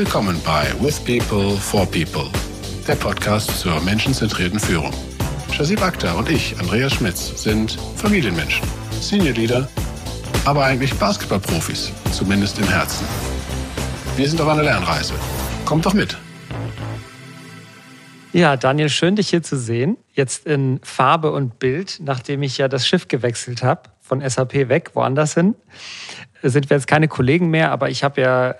Willkommen 0.00 0.40
bei 0.46 0.66
With 0.80 0.98
People 1.00 1.58
for 1.58 1.84
People, 1.84 2.30
der 2.88 2.94
Podcast 2.94 3.60
zur 3.60 3.78
menschenzentrierten 3.82 4.58
Führung. 4.58 4.94
Shazib 5.52 5.82
Akhtar 5.82 6.16
und 6.16 6.30
ich, 6.30 6.58
Andreas 6.58 6.94
Schmitz, 6.94 7.42
sind 7.42 7.72
Familienmenschen, 7.96 8.66
Senior 8.98 9.34
Leader, 9.34 9.68
aber 10.46 10.64
eigentlich 10.64 10.94
Basketballprofis, 10.94 11.92
zumindest 12.12 12.58
im 12.58 12.66
Herzen. 12.66 13.06
Wir 14.16 14.26
sind 14.26 14.40
auf 14.40 14.48
einer 14.48 14.62
Lernreise. 14.62 15.12
Kommt 15.66 15.84
doch 15.84 15.92
mit! 15.92 16.16
Ja, 18.32 18.56
Daniel, 18.56 18.88
schön 18.88 19.16
dich 19.16 19.28
hier 19.28 19.42
zu 19.42 19.58
sehen. 19.58 19.98
Jetzt 20.14 20.46
in 20.46 20.80
Farbe 20.82 21.30
und 21.30 21.58
Bild, 21.58 22.00
nachdem 22.02 22.42
ich 22.42 22.56
ja 22.56 22.68
das 22.68 22.88
Schiff 22.88 23.06
gewechselt 23.06 23.62
habe, 23.62 23.82
von 24.00 24.26
SAP 24.26 24.70
weg, 24.70 24.92
woanders 24.94 25.34
hin. 25.34 25.56
Sind 26.42 26.70
wir 26.70 26.76
jetzt 26.76 26.86
keine 26.86 27.08
Kollegen 27.08 27.50
mehr, 27.50 27.70
aber 27.70 27.90
ich 27.90 28.02
habe 28.02 28.20
ja 28.20 28.54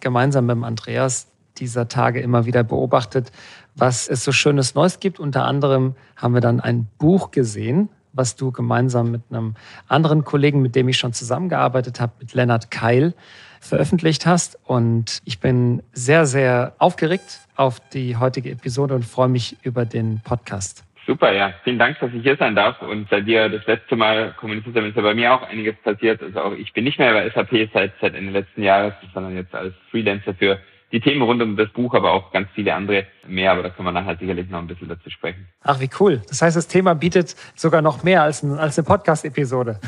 gemeinsam 0.00 0.46
mit 0.46 0.62
Andreas 0.62 1.28
dieser 1.58 1.88
Tage 1.88 2.20
immer 2.20 2.46
wieder 2.46 2.64
beobachtet, 2.64 3.32
was 3.74 4.08
es 4.08 4.24
so 4.24 4.32
schönes 4.32 4.74
Neues 4.74 5.00
gibt. 5.00 5.20
Unter 5.20 5.44
anderem 5.44 5.94
haben 6.16 6.34
wir 6.34 6.40
dann 6.40 6.60
ein 6.60 6.88
Buch 6.98 7.30
gesehen, 7.30 7.88
was 8.12 8.36
du 8.36 8.52
gemeinsam 8.52 9.10
mit 9.10 9.22
einem 9.30 9.54
anderen 9.88 10.24
Kollegen, 10.24 10.60
mit 10.60 10.74
dem 10.74 10.88
ich 10.88 10.98
schon 10.98 11.12
zusammengearbeitet 11.12 12.00
habe, 12.00 12.12
mit 12.20 12.34
Lennart 12.34 12.70
Keil, 12.70 13.14
veröffentlicht 13.60 14.26
hast. 14.26 14.58
Und 14.64 15.18
ich 15.24 15.40
bin 15.40 15.82
sehr, 15.92 16.26
sehr 16.26 16.74
aufgeregt 16.78 17.40
auf 17.56 17.80
die 17.80 18.16
heutige 18.16 18.50
Episode 18.50 18.94
und 18.94 19.04
freue 19.04 19.28
mich 19.28 19.56
über 19.62 19.86
den 19.86 20.20
Podcast. 20.20 20.84
Super, 21.06 21.32
ja. 21.32 21.52
Vielen 21.64 21.78
Dank, 21.78 21.98
dass 21.98 22.12
ich 22.12 22.22
hier 22.22 22.36
sein 22.36 22.54
darf. 22.54 22.80
Und 22.80 23.08
seit 23.10 23.26
wir 23.26 23.48
das 23.48 23.66
letzte 23.66 23.96
Mal 23.96 24.34
kommuniziert 24.38 24.76
haben, 24.76 24.86
ist 24.86 24.96
ja 24.96 25.02
bei 25.02 25.14
mir 25.14 25.34
auch 25.34 25.42
einiges 25.48 25.74
passiert. 25.82 26.22
Also 26.22 26.40
auch 26.40 26.52
ich 26.52 26.72
bin 26.72 26.84
nicht 26.84 26.98
mehr 26.98 27.12
bei 27.12 27.28
SAP 27.30 27.70
seit, 27.72 27.92
seit 28.00 28.14
Ende 28.14 28.32
letzten 28.32 28.62
Jahres, 28.62 28.94
sondern 29.12 29.36
jetzt 29.36 29.54
als 29.54 29.74
Freelancer 29.90 30.34
für 30.34 30.58
die 30.92 31.00
Themen 31.00 31.22
rund 31.22 31.40
um 31.40 31.56
das 31.56 31.70
Buch, 31.70 31.94
aber 31.94 32.12
auch 32.12 32.30
ganz 32.32 32.48
viele 32.54 32.74
andere 32.74 33.06
mehr, 33.26 33.52
aber 33.52 33.62
da 33.62 33.70
können 33.70 33.88
wir 33.88 33.92
nachher 33.92 34.16
sicherlich 34.18 34.48
noch 34.50 34.58
ein 34.58 34.66
bisschen 34.66 34.88
dazu 34.88 35.08
sprechen. 35.08 35.46
Ach, 35.62 35.80
wie 35.80 35.88
cool. 36.00 36.20
Das 36.28 36.42
heißt, 36.42 36.56
das 36.56 36.68
Thema 36.68 36.94
bietet 36.94 37.34
sogar 37.54 37.80
noch 37.80 38.02
mehr 38.02 38.22
als, 38.22 38.42
ein, 38.42 38.58
als 38.58 38.78
eine 38.78 38.86
Podcast-Episode. 38.86 39.80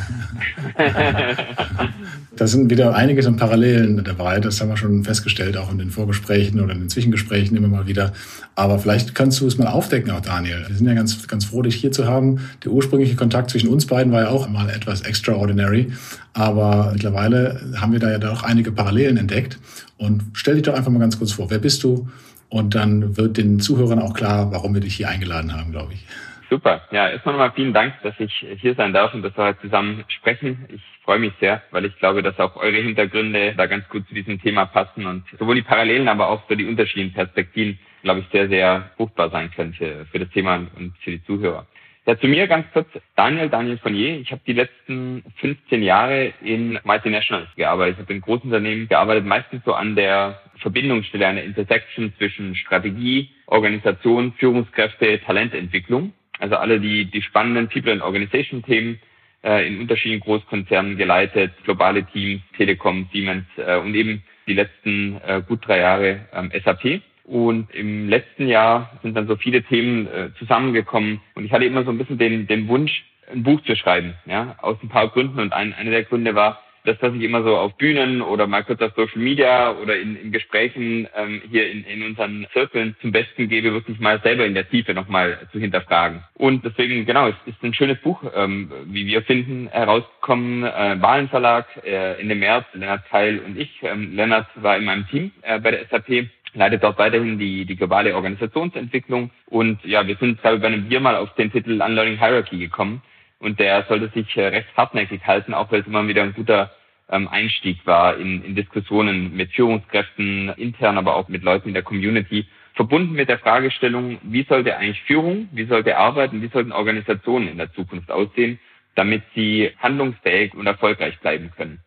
da 2.36 2.47
sind 2.47 2.70
wieder 2.70 2.94
einiges 2.94 3.27
an 3.27 3.36
Parallelen 3.36 4.02
dabei, 4.02 4.41
das 4.41 4.60
haben 4.60 4.69
wir 4.69 4.77
schon 4.77 5.05
festgestellt, 5.05 5.56
auch 5.58 5.70
in 5.70 5.78
den 5.78 5.91
Vorgesprächen 5.91 6.60
oder 6.60 6.72
in 6.72 6.80
den 6.80 6.88
Zwischengesprächen 6.88 7.56
immer 7.56 7.69
mal 7.69 7.86
wieder. 7.86 8.12
Aber 8.55 8.78
vielleicht 8.78 9.14
kannst 9.14 9.41
du 9.41 9.47
es 9.47 9.58
mal 9.58 9.66
aufdecken, 9.66 10.10
auch 10.10 10.20
Daniel. 10.20 10.64
Wir 10.69 10.77
sind 10.77 10.86
ja 10.86 10.94
ganz, 10.94 11.27
ganz 11.28 11.44
froh, 11.44 11.62
dich 11.62 11.75
hier 11.75 11.92
zu 11.92 12.06
haben. 12.06 12.48
Der 12.64 12.72
ursprüngliche 12.72 13.16
Kontakt 13.16 13.50
zwischen 13.50 13.69
uns 13.69 13.86
beiden 13.86 14.12
war 14.12 14.22
ja 14.22 14.28
auch 14.28 14.48
mal 14.48 14.70
etwas 14.70 15.02
extraordinary. 15.02 15.92
Aber 16.35 16.91
mittlerweile 16.93 17.61
haben 17.81 17.93
wir 17.93 18.01
da 18.01 18.11
ja 18.11 18.19
doch 18.19 18.43
einige 18.43 18.73
Parallelen 18.73 19.17
entdeckt. 19.17 19.59
Und 19.97 20.23
stell 20.35 20.55
dich 20.55 20.65
doch 20.65 20.75
einfach 20.75 20.91
mal 20.91 20.99
ganz 20.99 21.19
kurz 21.19 21.33
vor, 21.33 21.51
wer 21.51 21.61
bist 21.61 21.83
du? 21.85 22.09
Und 22.49 22.75
dann 22.75 23.17
wird 23.17 23.37
den 23.37 23.61
Zuhörern 23.61 24.01
auch 24.01 24.15
klar, 24.15 24.53
warum 24.53 24.75
wir 24.75 24.81
dich 24.81 24.97
hier 24.97 25.09
eingeladen 25.09 25.57
haben, 25.57 25.73
glaube 25.73 25.95
ich. 25.95 26.05
Super. 26.51 26.83
Ja, 26.91 27.09
erstmal 27.09 27.35
nochmal 27.35 27.53
vielen 27.55 27.73
Dank, 27.73 27.95
dass 28.03 28.15
ich 28.19 28.33
hier 28.59 28.75
sein 28.75 28.93
darf 28.93 29.15
und 29.15 29.23
dass 29.23 29.37
wir 29.37 29.45
heute 29.45 29.61
zusammen 29.62 30.05
sprechen. 30.09 30.67
Ich 30.69 30.83
freue 31.03 31.19
mich 31.19 31.33
sehr, 31.41 31.62
weil 31.71 31.85
ich 31.85 31.97
glaube, 31.99 32.23
dass 32.23 32.39
auch 32.39 32.57
eure 32.57 32.77
Hintergründe 32.77 33.55
da 33.57 33.67
ganz 33.67 33.89
gut 33.89 34.07
zu 34.09 34.15
diesem 34.15 34.41
Thema 34.41 34.67
passen 34.67 35.07
und 35.07 35.25
sowohl 35.39 35.57
die 35.57 35.62
Parallelen, 35.62 36.09
aber 36.09 36.29
auch 36.29 36.43
so 36.49 36.55
die 36.55 36.67
unterschiedlichen 36.67 37.12
Perspektiven, 37.15 37.79
glaube 38.03 38.21
ich, 38.21 38.27
sehr, 38.31 38.49
sehr 38.49 38.91
fruchtbar 38.97 39.31
sein 39.31 39.51
für, 39.51 40.07
für 40.07 40.19
das 40.19 40.29
Thema 40.31 40.57
und 40.77 40.95
für 41.03 41.12
die 41.12 41.25
Zuhörer. 41.25 41.67
Ja, 42.06 42.19
zu 42.19 42.28
mir 42.28 42.47
ganz 42.47 42.66
kurz. 42.74 42.86
Daniel, 43.16 43.48
Daniel 43.48 43.78
Fournier. 43.78 44.20
Ich 44.20 44.30
habe 44.30 44.42
die 44.47 44.52
letzten 44.52 45.24
15 45.36 45.83
Jahre 45.83 46.34
in 46.42 46.78
Multinationals 46.84 47.48
gearbeitet. 47.56 47.94
Ich 47.94 48.02
habe 48.02 48.12
in 48.12 48.20
großen 48.20 48.44
Unternehmen 48.44 48.88
gearbeitet, 48.88 49.25
meistens 49.25 49.65
so 49.65 49.72
an 49.72 49.97
der 49.97 50.38
Verbindungsstelle, 50.59 51.26
an 51.26 51.37
der 51.37 51.44
Intersection 51.44 52.12
zwischen 52.19 52.56
Strategie, 52.56 53.31
Organisation, 53.47 54.34
Führungskräfte, 54.34 55.19
Talententwicklung. 55.20 56.12
Also 56.41 56.56
alle 56.56 56.78
die, 56.78 57.06
die 57.06 57.22
spannenden 57.22 57.69
People 57.69 57.93
and 57.93 58.03
Organization 58.03 58.62
Themen 58.62 59.00
äh, 59.43 59.66
in 59.66 59.81
unterschiedlichen 59.81 60.25
Großkonzernen 60.25 60.98
geleitet, 60.98 61.53
globale 61.64 62.04
Teams, 62.04 62.43
Telekom, 62.56 63.09
Siemens 63.14 63.47
äh, 63.56 63.76
und 63.76 63.94
eben 63.94 64.22
die 64.47 64.54
letzten 64.54 65.20
äh, 65.26 65.43
gut 65.47 65.66
drei 65.66 65.78
Jahre 65.78 66.20
ähm, 66.34 66.50
SAP. 66.64 67.00
Und 67.25 67.75
im 67.75 68.09
letzten 68.09 68.49
Jahr 68.49 68.99
sind 69.03 69.17
dann 69.17 69.27
so 69.27 69.37
viele 69.37 69.62
Themen 69.62 70.07
äh, 70.07 70.31
zusammengekommen 70.39 71.21
und 71.35 71.45
ich 71.45 71.53
hatte 71.53 71.65
immer 71.65 71.85
so 71.85 71.91
ein 71.91 71.99
bisschen 71.99 72.19
den, 72.19 72.47
den 72.47 72.69
Wunsch, 72.69 73.05
ein 73.33 73.43
Buch 73.43 73.62
zu 73.62 73.75
schreiben, 73.77 74.15
ja, 74.27 74.57
aus 74.61 74.77
ein 74.83 74.91
paar 74.91 75.09
Gründen. 75.09 75.41
Und 75.41 75.53
ein, 75.55 75.73
einer 75.73 75.91
der 75.91 76.05
Gründe 76.05 76.35
war, 76.35 76.61
das, 76.85 76.99
was 77.01 77.15
ich 77.15 77.23
immer 77.23 77.43
so 77.43 77.57
auf 77.57 77.77
Bühnen 77.79 78.21
oder 78.21 78.47
mal 78.47 78.62
kurz 78.62 78.81
auf 78.83 78.93
Social 78.95 79.19
Media 79.19 79.73
oder 79.73 79.99
in, 79.99 80.17
in 80.17 80.33
Gesprächen 80.33 81.09
ähm, 81.17 81.41
hier 81.51 81.71
in, 81.71 81.83
in 81.85 82.03
unseren 82.03 82.47
Zirkeln 82.53 82.95
zum 83.01 83.11
Besten 83.11 83.49
gebe, 83.49 83.73
wirklich 83.73 83.99
mal 84.01 84.21
selber 84.21 84.45
in 84.45 84.55
der 84.55 84.69
Tiefe 84.69 84.93
nochmal 84.93 85.39
zu 85.51 85.59
hinterfragen. 85.59 86.23
Und 86.35 86.65
deswegen, 86.65 87.06
genau, 87.06 87.29
es 87.29 87.35
ist 87.47 87.62
ein 87.62 87.73
schönes 87.73 87.99
Buch, 88.01 88.23
ähm, 88.35 88.71
wie 88.85 89.06
wir 89.06 89.23
finden, 89.23 89.69
herausgekommen, 89.69 90.65
äh, 90.65 91.01
Wahlenverlag, 91.01 91.67
äh, 91.85 92.21
Ende 92.21 92.35
März, 92.35 92.67
Lennart 92.75 93.09
Keil 93.09 93.39
und 93.39 93.59
ich. 93.59 93.71
Ähm, 93.83 94.15
Lennart 94.15 94.49
war 94.56 94.77
in 94.77 94.85
meinem 94.85 95.09
Team 95.09 95.33
äh, 95.41 95.59
bei 95.59 95.71
der 95.71 95.87
SAP 95.87 96.29
leitet 96.54 96.82
dort 96.82 96.98
weiterhin 96.98 97.38
die, 97.38 97.65
die 97.65 97.76
globale 97.76 98.15
Organisationsentwicklung. 98.15 99.31
Und 99.47 99.84
ja, 99.84 100.06
wir 100.06 100.16
sind, 100.16 100.41
glaube 100.41 100.56
ich, 100.56 100.62
bei 100.62 100.69
einem 100.69 100.88
Bier 100.88 101.00
mal 101.00 101.16
auf 101.16 101.34
den 101.34 101.53
Titel 101.53 101.82
Unlearning 101.82 102.19
Hierarchy 102.19 102.59
gekommen. 102.59 103.03
Und 103.38 103.60
der 103.60 103.84
sollte 103.84 104.09
sich 104.09 104.37
äh, 104.37 104.47
recht 104.47 104.69
hartnäckig 104.76 105.26
halten, 105.26 105.54
auch 105.54 105.70
weil 105.70 105.81
es 105.81 105.87
immer 105.87 106.06
wieder 106.09 106.22
ein 106.22 106.34
guter 106.34 106.70
ähm, 107.10 107.28
Einstieg 107.28 107.87
war 107.87 108.16
in, 108.16 108.43
in 108.43 108.54
Diskussionen 108.54 109.37
mit 109.37 109.53
Führungskräften 109.53 110.50
intern, 110.56 110.97
aber 110.97 111.16
auch 111.16 111.28
mit 111.28 111.43
Leuten 111.43 111.69
in 111.69 111.75
der 111.75 111.82
Community, 111.82 112.47
verbunden 112.75 113.12
mit 113.12 113.28
der 113.28 113.38
Fragestellung, 113.38 114.19
wie 114.22 114.44
sollte 114.44 114.76
eigentlich 114.76 115.03
Führung, 115.03 115.48
wie 115.53 115.64
sollte 115.64 115.97
Arbeit 115.97 116.32
und 116.32 116.43
wie 116.43 116.48
sollten 116.48 116.72
Organisationen 116.72 117.48
in 117.48 117.59
der 117.59 117.72
Zukunft 117.72 118.10
aussehen, 118.10 118.59
damit 118.94 119.22
sie 119.34 119.70
handlungsfähig 119.78 120.54
und 120.54 120.66
erfolgreich 120.66 121.19
bleiben 121.20 121.53
können. 121.56 121.81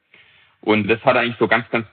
Und 0.61 0.87
das 0.87 1.03
hat 1.03 1.17
eigentlich 1.17 1.37
so 1.39 1.47
ganz, 1.47 1.69
ganz 1.69 1.87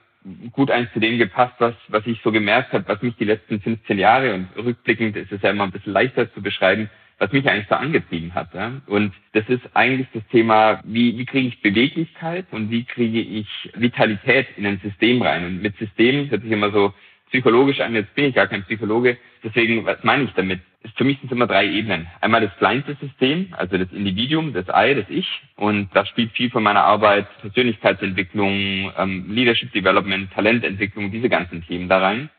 gut 0.51 0.71
eins 0.71 0.91
zu 0.93 0.99
dem 0.99 1.17
gepasst, 1.17 1.55
was, 1.59 1.75
was 1.87 2.05
ich 2.07 2.19
so 2.23 2.31
gemerkt 2.31 2.73
habe, 2.73 2.87
was 2.87 3.01
mich 3.01 3.15
die 3.17 3.25
letzten 3.25 3.61
15 3.61 3.97
Jahre 3.97 4.33
und 4.33 4.47
rückblickend 4.57 5.15
ist 5.15 5.31
es 5.31 5.41
ja 5.41 5.51
immer 5.51 5.63
ein 5.63 5.71
bisschen 5.71 5.93
leichter 5.93 6.33
zu 6.33 6.41
beschreiben, 6.41 6.89
was 7.17 7.31
mich 7.31 7.47
eigentlich 7.47 7.67
so 7.69 7.75
angetrieben 7.75 8.33
hat. 8.33 8.53
Ja? 8.53 8.81
Und 8.87 9.13
das 9.33 9.47
ist 9.47 9.63
eigentlich 9.73 10.07
das 10.13 10.23
Thema, 10.31 10.81
wie, 10.83 11.17
wie 11.17 11.25
kriege 11.25 11.47
ich 11.47 11.61
Beweglichkeit 11.61 12.45
und 12.51 12.71
wie 12.71 12.83
kriege 12.83 13.19
ich 13.19 13.47
Vitalität 13.75 14.47
in 14.57 14.65
ein 14.65 14.79
System 14.83 15.21
rein. 15.21 15.45
Und 15.45 15.61
mit 15.61 15.77
System 15.77 16.29
hört 16.29 16.41
sich 16.41 16.51
immer 16.51 16.71
so 16.71 16.93
psychologisch 17.29 17.79
an, 17.79 17.95
jetzt 17.95 18.13
bin 18.15 18.25
ich 18.25 18.35
gar 18.35 18.47
kein 18.47 18.63
Psychologe. 18.63 19.17
Deswegen, 19.45 19.85
was 19.85 20.03
meine 20.03 20.23
ich 20.23 20.31
damit? 20.31 20.59
Für 20.97 21.03
mich 21.03 21.19
sind 21.19 21.27
es 21.27 21.31
immer 21.31 21.45
drei 21.45 21.67
Ebenen. 21.67 22.07
Einmal 22.19 22.41
das 22.41 22.55
kleinste 22.57 22.97
System, 22.99 23.53
also 23.55 23.77
das 23.77 23.91
Individuum, 23.91 24.53
das 24.53 24.65
I, 24.67 24.95
das 24.95 25.05
Ich. 25.07 25.27
Und 25.55 25.89
da 25.93 26.03
spielt 26.05 26.31
viel 26.31 26.49
von 26.49 26.63
meiner 26.63 26.83
Arbeit 26.83 27.27
Persönlichkeitsentwicklung, 27.41 28.91
ähm, 28.97 29.25
Leadership 29.29 29.71
Development, 29.71 30.31
Talententwicklung, 30.33 31.11
diese 31.11 31.29
ganzen 31.29 31.63
Themen 31.65 31.87
da 31.87 31.99
rein. 31.99 32.29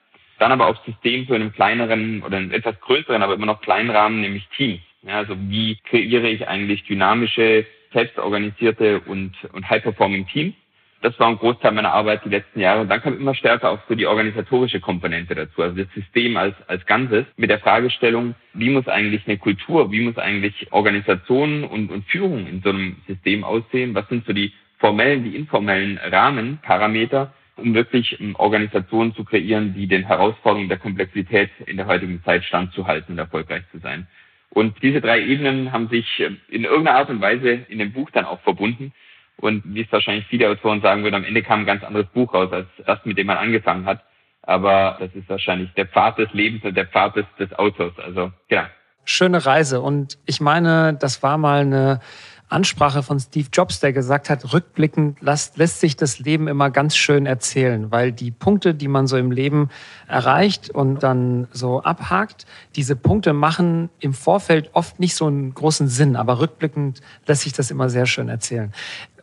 Dann 0.41 0.51
aber 0.51 0.67
auch 0.67 0.85
System 0.85 1.29
zu 1.29 1.35
einem 1.35 1.53
kleineren 1.53 2.23
oder 2.25 2.39
einem 2.39 2.51
etwas 2.51 2.79
größeren, 2.81 3.23
aber 3.23 3.35
immer 3.35 3.47
noch 3.47 3.63
kleinen 3.63 3.91
Rahmen, 3.91 4.21
nämlich 4.21 4.47
Teams. 4.57 4.81
Ja, 5.03 5.19
also 5.19 5.37
wie 5.49 5.79
kreiere 5.89 6.29
ich 6.29 6.49
eigentlich 6.49 6.85
dynamische, 6.85 7.67
selbstorganisierte 7.93 9.01
und, 9.01 9.33
und 9.53 9.71
high-performing 9.71 10.27
Teams? 10.27 10.55
Das 11.03 11.19
war 11.21 11.29
ein 11.29 11.39
Großteil 11.39 11.73
meiner 11.73 11.93
Arbeit 11.93 12.25
die 12.25 12.31
letzten 12.31 12.61
Jahre. 12.61 12.81
Und 12.81 12.89
dann 12.89 13.03
kam 13.03 13.19
immer 13.19 13.35
stärker 13.35 13.71
auch 13.71 13.81
so 13.89 13.95
die 13.95 14.07
organisatorische 14.07 14.81
Komponente 14.81 15.35
dazu, 15.35 15.63
also 15.63 15.77
das 15.77 15.93
System 15.95 16.37
als, 16.37 16.55
als 16.69 16.85
Ganzes 16.87 17.27
mit 17.37 17.51
der 17.51 17.61
Fragestellung, 17.61 18.35
wie 18.55 18.71
muss 18.71 18.89
eigentlich 18.89 19.27
eine 19.27 19.39
Kultur, 19.39 19.93
wie 19.93 20.01
muss 20.01 20.17
eigentlich 20.19 20.73
Organisation 20.73 21.65
und, 21.65 21.91
und 21.91 22.07
Führung 22.07 22.47
in 22.47 22.63
so 22.63 22.71
einem 22.71 22.97
System 23.07 23.45
aussehen? 23.45 23.95
Was 23.95 24.09
sind 24.09 24.27
so 24.27 24.33
die 24.33 24.53
formellen, 24.79 25.25
die 25.25 25.37
informellen 25.37 25.99
Rahmenparameter, 25.99 27.33
um 27.57 27.75
wirklich 27.75 28.21
ähm, 28.21 28.37
Organisationen 28.37 29.15
zu 29.15 29.25
kreieren, 29.25 29.75
die 29.75 29.87
den 29.87 30.07
Herausforderungen 30.07 30.69
der 30.69 30.79
Komplexität 30.79 31.51
in 31.67 31.77
der 31.77 31.87
heutigen 31.87 32.23
Zeit 32.25 32.45
standzuhalten 32.45 33.15
und 33.15 33.19
erfolgreich 33.19 33.63
zu 33.73 33.79
sein. 33.79 34.07
Und 34.51 34.83
diese 34.83 35.01
drei 35.01 35.23
Ebenen 35.23 35.73
haben 35.73 35.89
sich 35.89 36.07
ähm, 36.21 36.39
in 36.49 36.65
irgendeiner 36.65 36.99
Art 36.99 37.11
und 37.11 37.21
Weise 37.21 37.67
in 37.69 37.79
dem 37.79 37.93
Buch 37.93 38.11
dann 38.11 38.25
auch 38.25 38.41
verbunden. 38.41 38.93
Und 39.41 39.63
wie 39.67 39.83
es 39.83 39.93
wahrscheinlich 39.93 40.27
viele 40.27 40.49
Autoren 40.49 40.81
sagen 40.81 41.03
würden, 41.03 41.17
am 41.17 41.25
Ende 41.25 41.43
kam 41.43 41.61
ein 41.61 41.67
ganz 41.67 41.85
anderes 41.85 42.07
Buch 42.09 42.33
raus 42.33 42.51
als 42.53 42.67
das, 42.87 43.05
mit 43.05 43.19
dem 43.19 43.27
man 43.27 43.37
angefangen 43.37 43.85
hat. 43.85 44.03
Aber 44.43 44.97
das 45.01 45.15
ist 45.15 45.29
wahrscheinlich 45.29 45.73
der 45.75 45.87
Pfad 45.87 46.19
des 46.19 46.33
Lebens 46.33 46.65
und 46.65 46.77
der 46.77 46.87
Pfad 46.87 47.17
des, 47.17 47.27
des 47.39 47.53
Autors. 47.59 47.93
Also, 47.99 48.33
ja. 48.49 48.71
Schöne 49.05 49.45
Reise. 49.45 49.81
Und 49.81 50.19
ich 50.25 50.41
meine, 50.41 50.95
das 50.95 51.23
war 51.23 51.37
mal 51.37 51.61
eine 51.61 52.01
Ansprache 52.49 53.03
von 53.03 53.19
Steve 53.19 53.49
Jobs, 53.53 53.81
der 53.81 53.93
gesagt 53.93 54.31
hat, 54.31 54.53
rückblickend 54.53 55.21
lässt, 55.21 55.57
lässt 55.57 55.81
sich 55.81 55.97
das 55.97 56.21
Leben 56.21 56.47
immer 56.47 56.71
ganz 56.71 56.97
schön 56.97 57.27
erzählen, 57.27 57.91
weil 57.91 58.13
die 58.13 58.31
Punkte, 58.31 58.73
die 58.73 58.87
man 58.87 59.09
so 59.09 59.17
im 59.17 59.33
Leben 59.33 59.69
erreicht 60.07 60.71
und 60.71 61.03
dann 61.03 61.49
so 61.53 61.83
abhakt, 61.83 62.47
diese 62.77 62.95
Punkte 62.95 63.33
machen 63.33 63.91
im 63.99 64.15
Vorfeld 64.15 64.71
oft 64.75 65.01
nicht 65.01 65.17
so 65.17 65.27
einen 65.27 65.55
großen 65.55 65.89
Sinn, 65.89 66.15
aber 66.15 66.39
rückblickend 66.39 67.01
lässt 67.27 67.43
sich 67.43 67.53
das 67.53 67.73
immer 67.73 67.91
sehr 67.91 68.07
schön 68.07 68.29
erzählen. 68.29 68.73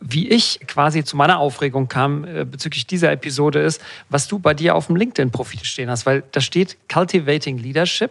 Wie 0.02 0.28
ich 0.28 0.60
quasi 0.66 1.02
zu 1.02 1.16
meiner 1.16 1.38
Aufregung 1.38 1.88
kam 1.88 2.24
äh, 2.24 2.44
bezüglich 2.44 2.86
dieser 2.86 3.10
Episode 3.10 3.60
ist, 3.60 3.80
was 4.10 4.28
du 4.28 4.38
bei 4.38 4.52
dir 4.52 4.74
auf 4.74 4.88
dem 4.88 4.96
LinkedIn-Profil 4.96 5.64
stehen 5.64 5.88
hast, 5.88 6.04
weil 6.04 6.24
da 6.32 6.42
steht 6.42 6.76
Cultivating 6.90 7.56
Leadership 7.56 8.10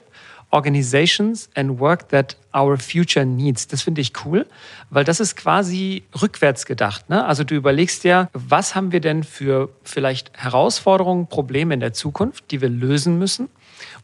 Organizations 0.53 1.49
and 1.55 1.79
Work 1.79 2.09
that 2.09 2.35
Our 2.55 2.77
Future 2.77 3.25
Needs. 3.25 3.67
Das 3.67 3.81
finde 3.81 4.01
ich 4.01 4.13
cool, 4.25 4.45
weil 4.89 5.03
das 5.03 5.19
ist 5.19 5.35
quasi 5.35 6.03
rückwärts 6.21 6.65
gedacht. 6.65 7.09
Ne? 7.09 7.25
Also 7.25 7.43
du 7.43 7.55
überlegst 7.55 8.03
ja, 8.03 8.29
was 8.33 8.75
haben 8.75 8.91
wir 8.91 9.01
denn 9.01 9.23
für 9.23 9.69
vielleicht 9.83 10.31
Herausforderungen, 10.37 11.27
Probleme 11.27 11.73
in 11.73 11.79
der 11.79 11.93
Zukunft, 11.93 12.51
die 12.51 12.61
wir 12.61 12.69
lösen 12.69 13.17
müssen? 13.17 13.49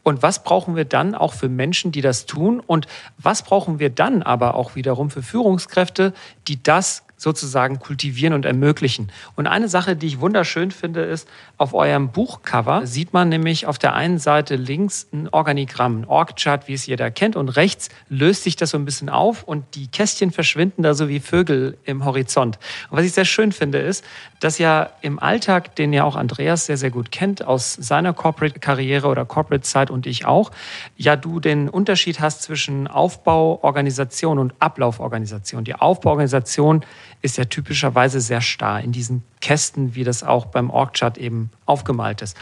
Und 0.02 0.22
was 0.22 0.42
brauchen 0.42 0.76
wir 0.76 0.84
dann 0.84 1.14
auch 1.14 1.34
für 1.34 1.48
Menschen, 1.48 1.92
die 1.92 2.00
das 2.00 2.26
tun? 2.26 2.60
Und 2.60 2.86
was 3.18 3.42
brauchen 3.42 3.78
wir 3.78 3.90
dann 3.90 4.22
aber 4.22 4.54
auch 4.54 4.74
wiederum 4.74 5.10
für 5.10 5.22
Führungskräfte, 5.22 6.12
die 6.48 6.62
das 6.62 7.04
sozusagen 7.20 7.78
kultivieren 7.78 8.32
und 8.32 8.46
ermöglichen. 8.46 9.12
Und 9.36 9.46
eine 9.46 9.68
Sache, 9.68 9.94
die 9.94 10.06
ich 10.06 10.20
wunderschön 10.20 10.70
finde, 10.70 11.02
ist, 11.02 11.28
auf 11.58 11.74
eurem 11.74 12.08
Buchcover 12.08 12.86
sieht 12.86 13.12
man 13.12 13.28
nämlich 13.28 13.66
auf 13.66 13.78
der 13.78 13.94
einen 13.94 14.18
Seite 14.18 14.56
links 14.56 15.06
ein 15.12 15.28
Organigramm, 15.28 16.00
ein 16.00 16.04
Org-Chart, 16.06 16.66
wie 16.66 16.72
es 16.72 16.86
jeder 16.86 17.10
kennt, 17.10 17.36
und 17.36 17.50
rechts 17.50 17.90
löst 18.08 18.44
sich 18.44 18.56
das 18.56 18.70
so 18.70 18.78
ein 18.78 18.86
bisschen 18.86 19.10
auf 19.10 19.42
und 19.42 19.74
die 19.74 19.88
Kästchen 19.88 20.30
verschwinden 20.30 20.82
da 20.82 20.94
so 20.94 21.10
wie 21.10 21.20
Vögel 21.20 21.76
im 21.84 22.06
Horizont. 22.06 22.58
Und 22.88 22.96
was 22.96 23.04
ich 23.04 23.12
sehr 23.12 23.26
schön 23.26 23.52
finde, 23.52 23.78
ist, 23.78 24.02
dass 24.40 24.56
ja 24.56 24.88
im 25.02 25.18
Alltag, 25.18 25.76
den 25.76 25.92
ja 25.92 26.04
auch 26.04 26.16
Andreas 26.16 26.64
sehr, 26.64 26.78
sehr 26.78 26.90
gut 26.90 27.12
kennt, 27.12 27.44
aus 27.44 27.74
seiner 27.74 28.14
Corporate-Karriere 28.14 29.08
oder 29.08 29.26
Corporate-Zeit 29.26 29.90
und 29.90 30.06
ich 30.06 30.24
auch, 30.24 30.52
ja 30.96 31.16
du 31.16 31.38
den 31.38 31.68
Unterschied 31.68 32.20
hast 32.20 32.42
zwischen 32.42 32.88
Aufbauorganisation 32.88 34.38
und 34.38 34.54
Ablauforganisation. 34.58 35.64
Die 35.64 35.74
Aufbauorganisation 35.74 36.82
ist 37.22 37.38
ja 37.38 37.44
typischerweise 37.44 38.20
sehr 38.20 38.40
starr 38.40 38.80
in 38.80 38.92
diesen 38.92 39.22
Kästen, 39.40 39.94
wie 39.94 40.04
das 40.04 40.22
auch 40.22 40.46
beim 40.46 40.70
Org-Chart 40.70 41.16
eben 41.18 41.50
aufgemalt 41.66 42.22
ist. 42.22 42.36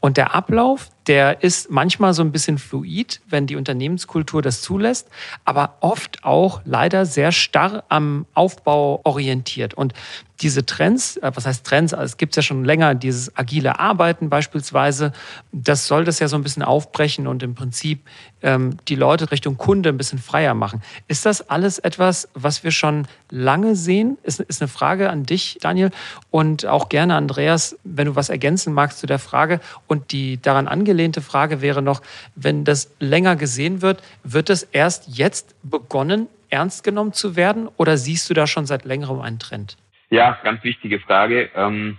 Und 0.00 0.16
der 0.16 0.34
Ablauf, 0.34 0.90
der 1.06 1.42
ist 1.42 1.70
manchmal 1.70 2.14
so 2.14 2.22
ein 2.22 2.30
bisschen 2.30 2.58
fluid, 2.58 3.20
wenn 3.28 3.46
die 3.46 3.56
Unternehmenskultur 3.56 4.42
das 4.42 4.60
zulässt, 4.60 5.08
aber 5.44 5.76
oft 5.80 6.24
auch 6.24 6.60
leider 6.64 7.06
sehr 7.06 7.32
starr 7.32 7.84
am 7.88 8.26
Aufbau 8.34 9.00
orientiert. 9.04 9.74
Und 9.74 9.94
diese 10.40 10.66
Trends, 10.66 11.16
äh, 11.18 11.30
was 11.34 11.46
heißt 11.46 11.64
Trends, 11.64 11.92
es 11.92 12.16
gibt 12.16 12.36
ja 12.36 12.42
schon 12.42 12.64
länger, 12.64 12.94
dieses 12.94 13.36
agile 13.36 13.78
Arbeiten 13.78 14.28
beispielsweise, 14.28 15.12
das 15.52 15.86
soll 15.86 16.04
das 16.04 16.18
ja 16.18 16.28
so 16.28 16.36
ein 16.36 16.42
bisschen 16.42 16.62
aufbrechen 16.62 17.26
und 17.26 17.42
im 17.42 17.54
Prinzip 17.54 18.00
ähm, 18.42 18.76
die 18.88 18.96
Leute 18.96 19.30
Richtung 19.30 19.56
Kunde 19.56 19.88
ein 19.88 19.96
bisschen 19.96 20.18
freier 20.18 20.54
machen. 20.54 20.82
Ist 21.08 21.24
das 21.24 21.48
alles 21.48 21.78
etwas, 21.78 22.28
was 22.34 22.62
wir 22.62 22.72
schon 22.72 23.06
lange 23.30 23.74
sehen? 23.74 24.18
Ist, 24.22 24.40
ist 24.40 24.60
eine 24.60 24.68
Frage 24.68 25.08
an 25.08 25.24
dich, 25.24 25.58
Daniel, 25.62 25.90
und 26.30 26.43
auch 26.66 26.88
gerne 26.88 27.16
Andreas, 27.16 27.78
wenn 27.84 28.06
du 28.06 28.16
was 28.16 28.28
ergänzen 28.28 28.72
magst 28.72 28.98
zu 28.98 29.06
der 29.06 29.18
Frage. 29.18 29.60
Und 29.86 30.12
die 30.12 30.40
daran 30.40 30.68
angelehnte 30.68 31.20
Frage 31.20 31.60
wäre 31.60 31.82
noch, 31.82 32.02
wenn 32.34 32.64
das 32.64 32.94
länger 33.00 33.36
gesehen 33.36 33.82
wird, 33.82 34.02
wird 34.22 34.50
es 34.50 34.62
erst 34.62 35.16
jetzt 35.16 35.56
begonnen, 35.62 36.28
ernst 36.50 36.84
genommen 36.84 37.12
zu 37.12 37.36
werden 37.36 37.68
oder 37.76 37.96
siehst 37.96 38.30
du 38.30 38.34
da 38.34 38.46
schon 38.46 38.66
seit 38.66 38.84
längerem 38.84 39.20
einen 39.20 39.38
Trend? 39.38 39.76
Ja, 40.10 40.38
ganz 40.44 40.62
wichtige 40.62 41.00
Frage, 41.00 41.50
ähm, 41.56 41.98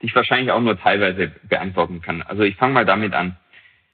die 0.00 0.06
ich 0.06 0.14
wahrscheinlich 0.14 0.52
auch 0.52 0.60
nur 0.60 0.78
teilweise 0.78 1.32
beantworten 1.42 2.00
kann. 2.00 2.22
Also 2.22 2.42
ich 2.42 2.56
fange 2.56 2.74
mal 2.74 2.84
damit 2.84 3.14
an. 3.14 3.36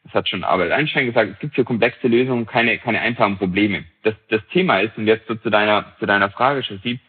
Das 0.05 0.15
hat 0.15 0.29
schon 0.29 0.45
Albert 0.45 0.73
Einstein 0.73 1.07
gesagt, 1.07 1.33
es 1.33 1.39
gibt 1.39 1.55
für 1.55 1.65
komplexe 1.65 2.09
Lösungen 2.09 2.47
keine, 2.47 2.79
keine 2.79 3.01
einfachen 3.01 3.37
Probleme. 3.37 3.85
Das, 4.03 4.15
das 4.29 4.41
Thema 4.53 4.81
ist, 4.81 4.97
und 4.97 5.07
jetzt 5.07 5.27
so 5.29 5.35
zu 5.35 5.51
deiner, 5.51 5.93
zu 5.99 6.07
deiner 6.07 6.31
Frage, 6.31 6.63
Shazib, 6.63 7.01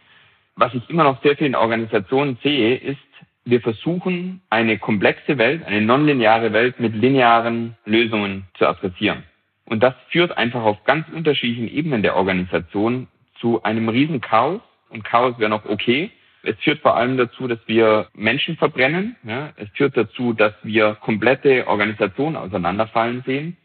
was 0.60 0.74
ich 0.74 0.90
immer 0.90 1.04
noch 1.04 1.22
sehr 1.24 1.38
vielen 1.38 1.56
Organisationen 1.56 2.38
sehe, 2.44 2.76
ist, 2.76 3.00
wir 3.46 3.62
versuchen, 3.62 4.42
eine 4.50 4.78
komplexe 4.78 5.38
Welt, 5.38 5.66
eine 5.66 5.82
nonlineare 5.82 6.54
Welt 6.54 6.80
mit 6.80 6.94
linearen 6.94 7.78
Lösungen 7.86 8.46
zu 8.58 8.68
adressieren. 8.68 9.24
Und 9.66 9.82
das 9.82 9.94
führt 10.10 10.38
einfach 10.38 10.64
auf 10.64 10.84
ganz 10.84 11.08
unterschiedlichen 11.14 11.68
Ebenen 11.68 12.04
der 12.04 12.16
Organisation 12.16 13.08
zu 13.40 13.64
einem 13.64 13.88
riesen 13.88 14.20
Chaos. 14.20 14.62
Und 14.90 15.04
Chaos 15.04 15.40
wäre 15.40 15.50
noch 15.50 15.66
okay, 15.66 16.12
es 16.44 16.58
führt 16.60 16.80
vor 16.82 16.96
allem 16.96 17.18
dazu, 17.18 17.48
dass 17.48 17.60
wir 17.68 18.08
Menschen 18.14 18.58
verbrennen. 18.58 19.16
Ja. 19.24 19.52
Es 19.58 19.70
führt 19.74 19.96
dazu, 19.98 20.34
dass 20.34 20.54
wir 20.64 20.96
komplette 20.96 21.68
Organisationen 21.68 22.36
auseinanderfallen 22.36 23.24
sehen, 23.26 23.58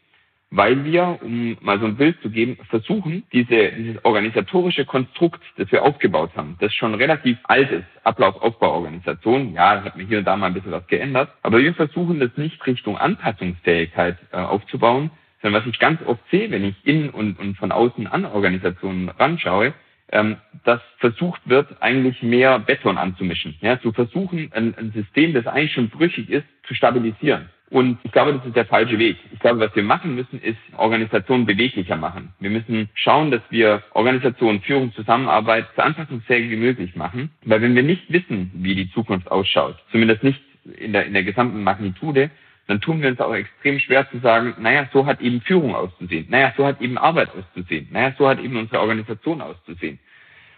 weil 0.55 0.85
wir, 0.85 1.19
um 1.21 1.57
mal 1.61 1.79
so 1.79 1.85
ein 1.85 1.97
Bild 1.97 2.21
zu 2.21 2.29
geben, 2.29 2.57
versuchen, 2.69 3.23
diese, 3.33 3.71
dieses 3.73 4.03
organisatorische 4.05 4.85
Konstrukt, 4.85 5.41
das 5.57 5.71
wir 5.71 5.83
aufgebaut 5.83 6.31
haben, 6.35 6.55
das 6.59 6.73
schon 6.73 6.93
relativ 6.95 7.37
alt 7.43 7.71
ist, 7.71 7.85
Ablauf-Aufbau-Organisation, 8.03 9.53
ja, 9.53 9.75
das 9.75 9.85
hat 9.85 9.97
mir 9.97 10.05
hier 10.05 10.19
und 10.19 10.25
da 10.25 10.37
mal 10.37 10.47
ein 10.47 10.53
bisschen 10.53 10.71
was 10.71 10.87
geändert, 10.87 11.29
aber 11.43 11.59
wir 11.59 11.73
versuchen 11.73 12.19
das 12.19 12.31
nicht 12.37 12.65
Richtung 12.65 12.97
Anpassungsfähigkeit 12.97 14.17
äh, 14.31 14.37
aufzubauen, 14.37 15.11
sondern 15.41 15.61
was 15.61 15.69
ich 15.69 15.77
ganz 15.79 16.01
oft 16.05 16.21
sehe, 16.31 16.49
wenn 16.51 16.63
ich 16.63 16.75
in 16.83 17.09
und, 17.09 17.37
und 17.37 17.57
von 17.57 17.71
außen 17.71 18.07
an 18.07 18.25
Organisationen 18.25 19.09
ranschaue, 19.09 19.73
ähm, 20.11 20.37
dass 20.63 20.81
versucht 20.99 21.41
wird, 21.45 21.81
eigentlich 21.81 22.21
mehr 22.23 22.59
Beton 22.59 22.97
anzumischen. 22.97 23.55
Ja, 23.61 23.79
zu 23.81 23.91
versuchen, 23.91 24.49
ein, 24.53 24.75
ein 24.77 24.91
System, 24.91 25.33
das 25.33 25.47
eigentlich 25.47 25.73
schon 25.73 25.89
brüchig 25.89 26.29
ist, 26.29 26.45
zu 26.67 26.73
stabilisieren. 26.75 27.49
Und 27.71 27.97
ich 28.03 28.11
glaube, 28.11 28.33
das 28.33 28.45
ist 28.45 28.55
der 28.55 28.65
falsche 28.65 28.99
Weg. 28.99 29.17
Ich 29.33 29.39
glaube, 29.39 29.59
was 29.59 29.75
wir 29.75 29.83
machen 29.83 30.15
müssen, 30.15 30.39
ist 30.39 30.57
Organisationen 30.77 31.45
beweglicher 31.45 31.95
machen. 31.95 32.31
Wir 32.39 32.51
müssen 32.51 32.89
schauen, 32.93 33.31
dass 33.31 33.41
wir 33.49 33.81
Organisationen, 33.93 34.61
Führung, 34.61 34.93
Zusammenarbeit 34.93 35.65
so 35.75 35.81
anpassungsfähig 35.81 36.51
wie 36.51 36.57
möglich 36.57 36.95
machen. 36.95 37.31
Weil 37.43 37.61
wenn 37.61 37.75
wir 37.75 37.83
nicht 37.83 38.11
wissen, 38.11 38.51
wie 38.53 38.75
die 38.75 38.91
Zukunft 38.91 39.31
ausschaut, 39.31 39.77
zumindest 39.91 40.23
nicht 40.23 40.41
in 40.77 40.93
der, 40.93 41.05
in 41.05 41.13
der 41.13 41.23
gesamten 41.23 41.63
Magnitude, 41.63 42.29
dann 42.67 42.81
tun 42.81 43.01
wir 43.01 43.09
uns 43.09 43.19
auch 43.19 43.33
extrem 43.33 43.79
schwer 43.79 44.09
zu 44.09 44.19
sagen, 44.19 44.55
naja, 44.59 44.89
so 44.91 45.05
hat 45.05 45.21
eben 45.21 45.41
Führung 45.41 45.75
auszusehen, 45.75 46.27
naja, 46.29 46.53
so 46.57 46.65
hat 46.65 46.81
eben 46.81 46.97
Arbeit 46.97 47.29
auszusehen, 47.35 47.87
naja, 47.91 48.15
so 48.17 48.27
hat 48.27 48.39
eben 48.39 48.57
unsere 48.57 48.81
Organisation 48.81 49.41
auszusehen. 49.41 49.99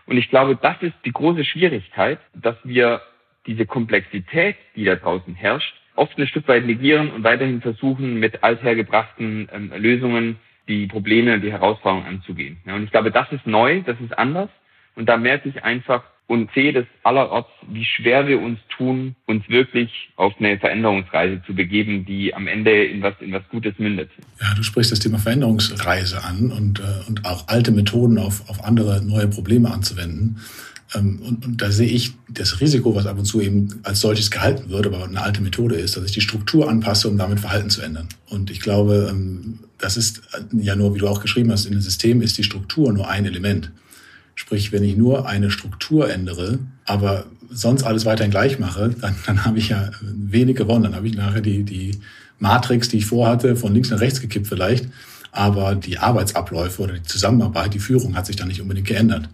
Und 0.06 0.18
ich 0.18 0.30
glaube, 0.30 0.58
das 0.62 0.82
ist 0.82 0.96
die 1.04 1.12
große 1.12 1.44
Schwierigkeit, 1.44 2.20
dass 2.34 2.56
wir 2.64 3.02
diese 3.46 3.66
Komplexität, 3.66 4.56
die 4.76 4.86
da 4.86 4.96
draußen 4.96 5.36
herrscht, 5.36 5.76
oft 5.98 6.18
ein 6.18 6.28
Stück 6.28 6.48
weit 6.48 6.66
negieren 6.66 7.12
und 7.12 7.24
weiterhin 7.24 7.62
versuchen, 7.62 8.20
mit 8.20 8.44
althergebrachten 8.44 9.50
ähm, 9.52 9.72
Lösungen 9.78 10.38
die 10.68 10.88
Probleme, 10.88 11.40
die 11.40 11.52
Herausforderungen 11.52 12.08
anzugehen. 12.08 12.58
Ja, 12.66 12.76
und 12.76 12.84
ich 12.84 12.92
glaube, 12.92 13.12
das 13.12 13.32
ist 13.32 13.48
neu, 13.48 13.82
das 13.86 14.00
ist 14.02 14.18
anders. 14.18 14.50
Und 14.96 15.08
da 15.08 15.18
merke 15.18 15.48
ich 15.50 15.64
einfach, 15.64 16.04
und 16.28 16.50
sehe 16.54 16.74
das 16.74 16.86
allerorts, 17.04 17.50
wie 17.70 17.86
schwer 17.86 18.28
wir 18.28 18.42
uns 18.42 18.60
tun, 18.78 19.16
uns 19.26 19.48
wirklich 19.48 19.90
auf 20.18 20.34
eine 20.40 20.60
Veränderungsreise 20.60 21.42
zu 21.44 21.56
begeben, 21.56 22.06
die 22.06 22.34
am 22.34 22.48
Ende 22.48 22.84
in 22.84 23.02
was, 23.02 23.14
in 23.22 23.32
was 23.32 23.48
Gutes 23.50 23.74
mündet. 23.80 24.10
Ja, 24.42 24.54
du 24.54 24.62
sprichst 24.62 24.92
das 24.92 25.00
Thema 25.00 25.20
Veränderungsreise 25.20 26.24
an 26.24 26.52
und, 26.52 26.80
äh, 26.80 27.08
und 27.08 27.26
auch 27.26 27.48
alte 27.48 27.72
Methoden 27.72 28.18
auf, 28.18 28.50
auf 28.50 28.64
andere 28.66 29.02
neue 29.02 29.30
Probleme 29.30 29.72
anzuwenden. 29.72 30.42
Ähm, 30.96 31.20
und, 31.22 31.46
und 31.46 31.62
da 31.62 31.72
sehe 31.72 31.90
ich 31.90 32.14
das 32.30 32.62
Risiko, 32.62 32.96
was 32.96 33.06
ab 33.06 33.18
und 33.18 33.26
zu 33.26 33.42
eben 33.42 33.80
als 33.84 34.00
solches 34.00 34.32
gehalten 34.32 34.70
wird, 34.70 34.88
aber 34.88 35.04
eine 35.04 35.22
alte 35.22 35.42
Methode 35.42 35.76
ist, 35.76 35.98
dass 35.98 36.06
ich 36.06 36.12
die 36.12 36.22
Struktur 36.22 36.70
anpasse, 36.70 37.10
um 37.10 37.18
damit 37.18 37.40
Verhalten 37.40 37.70
zu 37.70 37.82
ändern. 37.82 38.08
Und 38.30 38.52
ich 38.52 38.62
glaube, 38.62 39.08
ähm, 39.10 39.60
das 39.78 39.98
ist 39.98 40.22
ja 40.54 40.76
nur, 40.76 40.96
wie 40.96 41.00
du 41.00 41.08
auch 41.08 41.22
geschrieben 41.22 41.52
hast, 41.52 41.66
in 41.66 41.74
dem 41.74 41.82
System 41.82 42.22
ist 42.22 42.38
die 42.38 42.44
Struktur 42.44 42.92
nur 42.94 43.10
ein 43.10 43.26
Element. 43.26 43.72
Sprich, 44.36 44.72
wenn 44.72 44.84
ich 44.84 44.96
nur 44.96 45.28
eine 45.28 45.52
Struktur 45.52 46.10
ändere, 46.10 46.60
aber 46.86 47.26
sonst 47.50 47.84
alles 47.84 48.06
weiterhin 48.06 48.32
gleich 48.32 48.60
mache, 48.60 48.90
dann, 48.90 49.16
dann 49.26 49.46
habe 49.46 49.58
ich 49.58 49.70
ja 49.70 49.90
wenig 50.02 50.56
gewonnen. 50.56 50.84
Dann 50.84 50.96
habe 50.96 51.08
ich 51.08 51.16
nachher 51.16 51.42
die, 51.42 51.64
die 51.64 52.00
Matrix, 52.40 52.90
die 52.90 52.98
ich 52.98 53.06
vorhatte, 53.06 53.56
von 53.56 53.74
links 53.74 53.90
nach 53.90 54.00
rechts 54.00 54.22
gekippt 54.22 54.48
vielleicht. 54.48 54.88
Aber 55.32 55.76
die 55.76 55.98
Arbeitsabläufe 55.98 56.82
oder 56.82 56.94
die 56.94 57.04
Zusammenarbeit, 57.04 57.74
die 57.74 57.80
Führung 57.80 58.16
hat 58.16 58.26
sich 58.26 58.36
dann 58.36 58.48
nicht 58.48 58.62
unbedingt 58.62 58.88
geändert. 58.88 59.30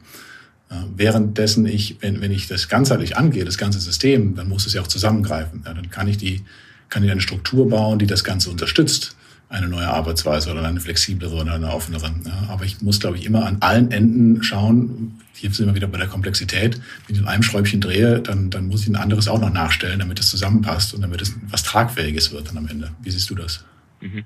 Währenddessen 0.96 1.66
ich, 1.66 1.98
wenn, 2.02 2.22
wenn 2.22 2.32
ich 2.32 2.48
das 2.48 2.68
ganzheitlich 2.68 3.18
angehe, 3.18 3.46
das 3.46 3.58
ganze 3.58 3.80
System, 3.80 4.36
dann 4.36 4.50
muss 4.50 4.66
es 4.66 4.74
ja 4.74 4.82
auch 4.82 4.88
zusammengreifen. 4.88 5.64
Ja, 5.66 5.74
dann 5.74 5.90
kann 5.90 6.08
ich 6.08 6.18
die, 6.18 6.42
kann 6.90 7.04
ich 7.04 7.12
eine 7.12 7.22
Struktur 7.22 7.70
bauen, 7.70 8.00
die 8.00 8.08
das 8.08 8.24
Ganze 8.24 8.50
unterstützt 8.50 9.16
eine 9.54 9.68
neue 9.68 9.88
Arbeitsweise 9.88 10.52
oder 10.52 10.64
eine 10.64 10.80
flexiblere 10.80 11.36
oder 11.36 11.54
eine 11.54 11.72
offenere. 11.72 12.12
Ja, 12.26 12.50
aber 12.50 12.66
ich 12.66 12.82
muss, 12.82 13.00
glaube 13.00 13.18
ich, 13.18 13.26
immer 13.26 13.46
an 13.46 13.58
allen 13.60 13.92
Enden 13.92 14.42
schauen. 14.42 15.20
Hier 15.34 15.52
sind 15.52 15.68
wir 15.68 15.76
wieder 15.76 15.88
bei 15.88 16.00
der 16.00 16.08
Komplexität. 16.08 16.82
Wenn 17.08 17.16
ich 17.16 17.22
in 17.22 17.28
einem 17.28 17.44
Schräubchen 17.44 17.80
drehe, 17.80 18.20
dann, 18.20 18.50
dann 18.50 18.68
muss 18.68 18.82
ich 18.82 18.88
ein 18.88 18.96
anderes 18.96 19.28
auch 19.28 19.40
noch 19.40 19.54
nachstellen, 19.54 20.00
damit 20.00 20.20
es 20.20 20.30
zusammenpasst 20.30 20.96
und 20.96 21.02
damit 21.02 21.22
es 21.22 21.36
was 21.50 21.64
Tragfähiges 21.64 22.32
wird 22.32 22.50
dann 22.50 22.58
am 22.58 22.68
Ende. 22.68 22.90
Wie 23.02 23.12
siehst 23.12 23.30
du 23.30 23.36
das? 23.36 23.64
Mhm. 24.02 24.26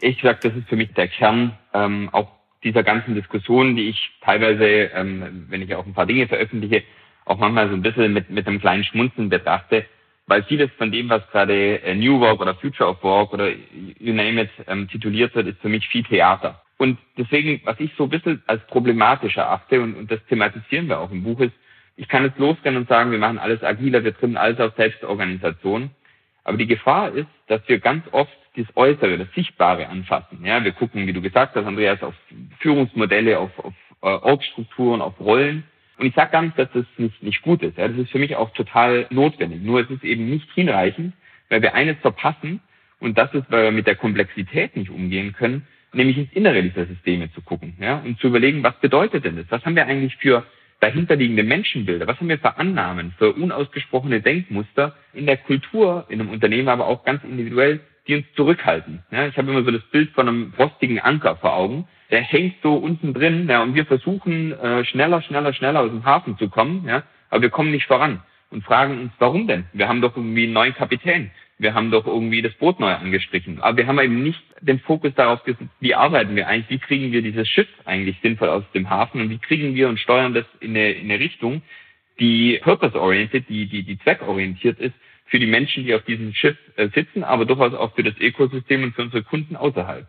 Ich 0.00 0.20
sage, 0.22 0.38
das 0.42 0.54
ist 0.54 0.68
für 0.68 0.76
mich 0.76 0.92
der 0.92 1.08
Kern, 1.08 1.56
ähm, 1.72 2.10
auch 2.12 2.28
dieser 2.64 2.82
ganzen 2.82 3.14
Diskussion, 3.14 3.76
die 3.76 3.88
ich 3.90 4.10
teilweise, 4.22 4.64
ähm, 4.64 5.46
wenn 5.48 5.62
ich 5.62 5.74
auch 5.74 5.86
ein 5.86 5.94
paar 5.94 6.06
Dinge 6.06 6.26
veröffentliche, 6.26 6.82
auch 7.24 7.38
manchmal 7.38 7.68
so 7.68 7.74
ein 7.74 7.82
bisschen 7.82 8.12
mit, 8.12 8.30
mit 8.30 8.46
einem 8.46 8.60
kleinen 8.60 8.84
Schmunzeln 8.84 9.28
betrachte, 9.28 9.84
weil 10.26 10.42
vieles 10.44 10.70
von 10.76 10.92
dem, 10.92 11.08
was 11.08 11.28
gerade 11.30 11.82
äh, 11.82 11.94
New 11.94 12.20
Work 12.20 12.40
oder 12.40 12.54
Future 12.54 12.90
of 12.90 13.02
Work 13.02 13.32
oder 13.32 13.48
you 13.50 14.12
name 14.12 14.42
it 14.42 14.50
ähm, 14.66 14.88
tituliert 14.88 15.34
wird, 15.34 15.46
ist 15.46 15.60
für 15.60 15.68
mich 15.68 15.86
viel 15.88 16.02
Theater. 16.04 16.62
Und 16.76 16.98
deswegen, 17.16 17.60
was 17.64 17.78
ich 17.80 17.92
so 17.96 18.04
ein 18.04 18.10
bisschen 18.10 18.42
als 18.46 18.64
problematisch 18.66 19.36
erachte, 19.36 19.80
und, 19.80 19.94
und 19.96 20.10
das 20.10 20.20
thematisieren 20.28 20.88
wir 20.88 21.00
auch 21.00 21.10
im 21.10 21.24
Buch, 21.24 21.40
ist, 21.40 21.54
ich 21.96 22.06
kann 22.06 22.24
jetzt 22.24 22.38
losrennen 22.38 22.82
und 22.82 22.88
sagen, 22.88 23.10
wir 23.10 23.18
machen 23.18 23.38
alles 23.38 23.62
agiler, 23.64 24.04
wir 24.04 24.16
trimmen 24.16 24.36
alles 24.36 24.60
auf 24.60 24.74
Selbstorganisation. 24.76 25.90
Aber 26.48 26.56
die 26.56 26.66
Gefahr 26.66 27.12
ist, 27.12 27.28
dass 27.48 27.60
wir 27.66 27.78
ganz 27.78 28.06
oft 28.10 28.32
das 28.56 28.66
Äußere, 28.74 29.18
das 29.18 29.28
Sichtbare 29.34 29.86
anfassen. 29.86 30.42
Ja, 30.42 30.64
wir 30.64 30.72
gucken, 30.72 31.06
wie 31.06 31.12
du 31.12 31.20
gesagt 31.20 31.54
hast, 31.54 31.66
Andreas, 31.66 32.02
auf 32.02 32.14
Führungsmodelle, 32.60 33.38
auf, 33.38 33.50
auf 33.58 33.74
äh, 34.00 34.06
Orgstrukturen, 34.06 35.02
auf 35.02 35.20
Rollen. 35.20 35.64
Und 35.98 36.06
ich 36.06 36.14
sage 36.14 36.40
nicht, 36.40 36.58
dass 36.58 36.72
das 36.72 36.86
nicht, 36.96 37.22
nicht 37.22 37.42
gut 37.42 37.62
ist. 37.62 37.76
Ja, 37.76 37.86
das 37.86 37.98
ist 37.98 38.10
für 38.10 38.18
mich 38.18 38.34
auch 38.34 38.50
total 38.54 39.06
notwendig. 39.10 39.60
Nur 39.60 39.80
es 39.80 39.90
ist 39.90 40.02
eben 40.04 40.30
nicht 40.30 40.50
hinreichend, 40.54 41.12
weil 41.50 41.60
wir 41.60 41.74
eines 41.74 41.98
verpassen, 41.98 42.60
und 42.98 43.18
das 43.18 43.32
ist, 43.34 43.44
weil 43.50 43.64
wir 43.64 43.72
mit 43.72 43.86
der 43.86 43.96
Komplexität 43.96 44.74
nicht 44.74 44.88
umgehen 44.88 45.34
können, 45.34 45.66
nämlich 45.92 46.16
ins 46.16 46.32
Innere 46.32 46.62
dieser 46.62 46.86
Systeme 46.86 47.30
zu 47.32 47.42
gucken 47.42 47.76
ja, 47.78 47.98
und 47.98 48.18
zu 48.20 48.28
überlegen, 48.28 48.62
was 48.62 48.80
bedeutet 48.80 49.26
denn 49.26 49.36
das? 49.36 49.44
Was 49.50 49.66
haben 49.66 49.76
wir 49.76 49.86
eigentlich 49.86 50.16
für 50.16 50.46
dahinterliegende 50.80 51.42
Menschenbilder? 51.42 52.06
Was 52.06 52.18
haben 52.18 52.28
wir 52.28 52.38
für 52.38 52.56
Annahmen, 52.56 53.12
für 53.18 53.32
unausgesprochene 53.32 54.20
Denkmuster 54.20 54.94
in 55.12 55.26
der 55.26 55.36
Kultur, 55.36 56.06
in 56.08 56.20
einem 56.20 56.30
Unternehmen, 56.30 56.68
aber 56.68 56.86
auch 56.86 57.04
ganz 57.04 57.24
individuell, 57.24 57.80
die 58.08 58.16
uns 58.16 58.26
zurückhalten. 58.34 59.02
Ja, 59.10 59.26
ich 59.26 59.36
habe 59.36 59.50
immer 59.50 59.62
so 59.62 59.70
das 59.70 59.82
Bild 59.90 60.10
von 60.12 60.28
einem 60.28 60.54
rostigen 60.58 60.98
Anker 60.98 61.36
vor 61.36 61.54
Augen. 61.54 61.86
Der 62.10 62.22
hängt 62.22 62.54
so 62.62 62.74
unten 62.74 63.12
drin 63.12 63.46
ja, 63.48 63.62
und 63.62 63.74
wir 63.74 63.84
versuchen 63.84 64.52
äh, 64.52 64.84
schneller, 64.86 65.20
schneller, 65.20 65.52
schneller 65.52 65.80
aus 65.80 65.90
dem 65.90 66.04
Hafen 66.04 66.38
zu 66.38 66.48
kommen, 66.48 66.86
ja, 66.86 67.02
aber 67.28 67.42
wir 67.42 67.50
kommen 67.50 67.70
nicht 67.70 67.86
voran 67.86 68.22
und 68.50 68.64
fragen 68.64 68.98
uns, 68.98 69.12
warum 69.18 69.46
denn? 69.46 69.66
Wir 69.74 69.88
haben 69.88 70.00
doch 70.00 70.16
irgendwie 70.16 70.44
einen 70.44 70.54
neuen 70.54 70.74
Kapitän. 70.74 71.30
Wir 71.58 71.74
haben 71.74 71.90
doch 71.90 72.06
irgendwie 72.06 72.40
das 72.40 72.54
Boot 72.54 72.78
neu 72.78 72.92
angestrichen. 72.92 73.60
Aber 73.60 73.76
wir 73.76 73.86
haben 73.86 73.98
eben 73.98 74.22
nicht 74.22 74.42
den 74.60 74.78
Fokus 74.78 75.12
darauf 75.14 75.42
gesetzt, 75.42 75.70
wie 75.80 75.94
arbeiten 75.94 76.36
wir 76.36 76.46
eigentlich, 76.46 76.70
wie 76.70 76.78
kriegen 76.78 77.12
wir 77.12 77.22
dieses 77.22 77.48
Schiff 77.48 77.68
eigentlich 77.84 78.16
sinnvoll 78.22 78.48
aus 78.48 78.64
dem 78.74 78.88
Hafen 78.88 79.20
und 79.20 79.30
wie 79.30 79.38
kriegen 79.38 79.74
wir 79.74 79.88
und 79.88 79.98
steuern 79.98 80.34
das 80.34 80.46
in 80.60 80.70
eine, 80.70 80.92
in 80.92 81.10
eine 81.10 81.18
Richtung, 81.18 81.62
die 82.20 82.60
purpose-oriented, 82.62 83.48
die, 83.48 83.66
die, 83.66 83.82
die 83.82 83.98
zweckorientiert 83.98 84.78
ist, 84.78 84.94
für 85.26 85.38
die 85.38 85.46
Menschen, 85.46 85.84
die 85.84 85.94
auf 85.94 86.04
diesem 86.04 86.32
Schiff 86.32 86.56
äh, 86.76 86.88
sitzen, 86.94 87.22
aber 87.22 87.44
durchaus 87.44 87.74
auch 87.74 87.94
für 87.94 88.02
das 88.02 88.18
Ökosystem 88.18 88.82
und 88.82 88.94
für 88.94 89.02
unsere 89.02 89.22
Kunden 89.22 89.56
außerhalb. 89.56 90.06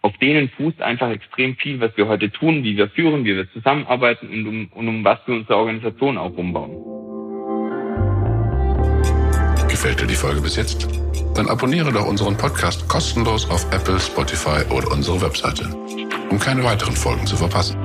Auf 0.00 0.16
denen 0.18 0.48
fußt 0.50 0.82
einfach 0.82 1.10
extrem 1.10 1.56
viel, 1.56 1.80
was 1.80 1.96
wir 1.96 2.08
heute 2.08 2.30
tun, 2.30 2.62
wie 2.62 2.76
wir 2.76 2.88
führen, 2.90 3.24
wie 3.24 3.36
wir 3.36 3.50
zusammenarbeiten 3.52 4.28
und 4.28 4.46
um, 4.46 4.66
und 4.72 4.88
um 4.88 5.04
was 5.04 5.18
wir 5.26 5.34
unsere 5.34 5.56
Organisation 5.56 6.18
auch 6.18 6.36
umbauen. 6.36 7.03
Gefällt 9.84 10.00
dir 10.00 10.06
die 10.06 10.14
Folge 10.14 10.40
bis 10.40 10.56
jetzt? 10.56 10.88
Dann 11.34 11.46
abonniere 11.46 11.92
doch 11.92 12.06
unseren 12.06 12.38
Podcast 12.38 12.88
kostenlos 12.88 13.46
auf 13.50 13.66
Apple, 13.70 14.00
Spotify 14.00 14.64
oder 14.70 14.90
unsere 14.90 15.20
Webseite, 15.20 15.68
um 16.30 16.38
keine 16.38 16.64
weiteren 16.64 16.96
Folgen 16.96 17.26
zu 17.26 17.36
verpassen. 17.36 17.76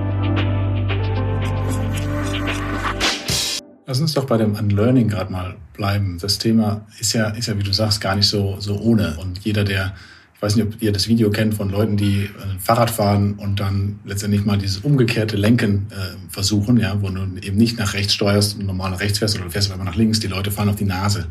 Lass 3.86 4.00
uns 4.00 4.13
doch 4.13 4.24
bei 4.24 4.38
dem 4.38 4.56
Unlearning 4.56 5.10
gerade 5.10 5.29
mal 5.29 5.58
bleiben. 5.74 6.18
Das 6.22 6.38
Thema 6.38 6.88
ist 7.01 7.12
ja, 7.12 7.32
ist 7.32 7.50
ja, 7.50 7.58
wie 7.58 7.63
du 7.63 7.74
sagst, 7.74 8.00
gar 8.00 8.15
nicht 8.15 8.29
so, 8.29 8.56
so 8.62 8.79
ohne. 8.79 9.18
Und 9.18 9.39
jeder, 9.39 9.65
der, 9.65 9.94
ich 10.36 10.41
weiß 10.41 10.56
nicht, 10.56 10.68
ob 10.68 10.82
ihr 10.82 10.94
das 10.94 11.10
Video 11.10 11.29
kennt 11.32 11.56
von 11.56 11.70
Leuten, 11.70 11.98
die 11.98 12.24
äh, 12.24 12.29
Fahrrad 12.62 12.91
fahren 12.91 13.34
und 13.34 13.60
dann 13.60 14.00
letztendlich 14.06 14.46
mal 14.46 14.58
dieses 14.58 14.77
umgekehrte 14.77 15.36
Lenken 15.36 15.88
äh, 15.91 16.32
versuchen, 16.32 16.77
ja, 16.77 17.01
wo 17.01 17.10
du 17.10 17.24
eben 17.41 17.58
nicht 17.58 17.77
nach 17.77 17.94
rechts 17.94 18.13
steuerst 18.13 18.58
und 18.58 18.68
normal 18.68 18.91
nach 18.91 19.01
rechts 19.01 19.20
fährst 19.20 19.36
oder 19.36 19.44
du 19.44 19.51
fährst 19.51 19.70
aber 19.70 19.84
nach 19.84 19.98
links, 19.98 20.22
die 20.22 20.27
Leute 20.27 20.50
fallen 20.50 20.70
auf 20.70 20.77
die 20.77 20.86
Nase. 20.86 21.27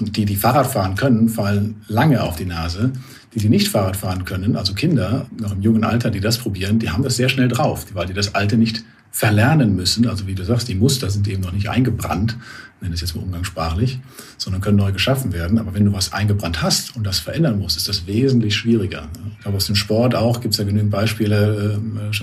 Und 0.00 0.16
die, 0.16 0.24
die 0.24 0.36
Fahrrad 0.36 0.66
fahren 0.66 0.94
können, 0.94 1.28
fallen 1.28 1.82
lange 1.88 2.22
auf 2.22 2.36
die 2.36 2.44
Nase. 2.44 2.92
Die, 3.34 3.40
die 3.40 3.48
nicht 3.48 3.68
Fahrrad 3.68 3.96
fahren 3.96 4.24
können, 4.24 4.56
also 4.56 4.72
Kinder, 4.72 5.26
noch 5.38 5.52
im 5.52 5.60
jungen 5.60 5.84
Alter, 5.84 6.10
die 6.10 6.20
das 6.20 6.38
probieren, 6.38 6.78
die 6.78 6.90
haben 6.90 7.02
das 7.02 7.16
sehr 7.16 7.28
schnell 7.28 7.48
drauf, 7.48 7.86
weil 7.92 8.06
die 8.06 8.14
das 8.14 8.34
Alte 8.34 8.56
nicht 8.56 8.84
verlernen 9.10 9.76
müssen. 9.76 10.06
Also 10.08 10.26
wie 10.26 10.34
du 10.34 10.44
sagst, 10.44 10.68
die 10.68 10.74
Muster 10.74 11.10
sind 11.10 11.28
eben 11.28 11.42
noch 11.42 11.52
nicht 11.52 11.68
eingebrannt, 11.68 12.36
nenne 12.80 12.94
es 12.94 13.00
jetzt 13.00 13.16
mal 13.16 13.22
umgangssprachlich, 13.22 13.98
sondern 14.36 14.62
können 14.62 14.78
neu 14.78 14.92
geschaffen 14.92 15.32
werden. 15.32 15.58
Aber 15.58 15.74
wenn 15.74 15.84
du 15.84 15.92
was 15.92 16.12
eingebrannt 16.12 16.62
hast 16.62 16.96
und 16.96 17.06
das 17.06 17.18
verändern 17.18 17.58
musst, 17.58 17.76
ist 17.76 17.88
das 17.88 18.06
wesentlich 18.06 18.56
schwieriger. 18.56 19.08
Ich 19.32 19.40
glaube, 19.40 19.56
aus 19.56 19.66
dem 19.66 19.74
Sport 19.74 20.14
auch 20.14 20.40
gibt 20.40 20.54
es 20.54 20.58
ja 20.58 20.64
genügend 20.64 20.90
Beispiele. 20.90 21.80
Ich 22.12 22.20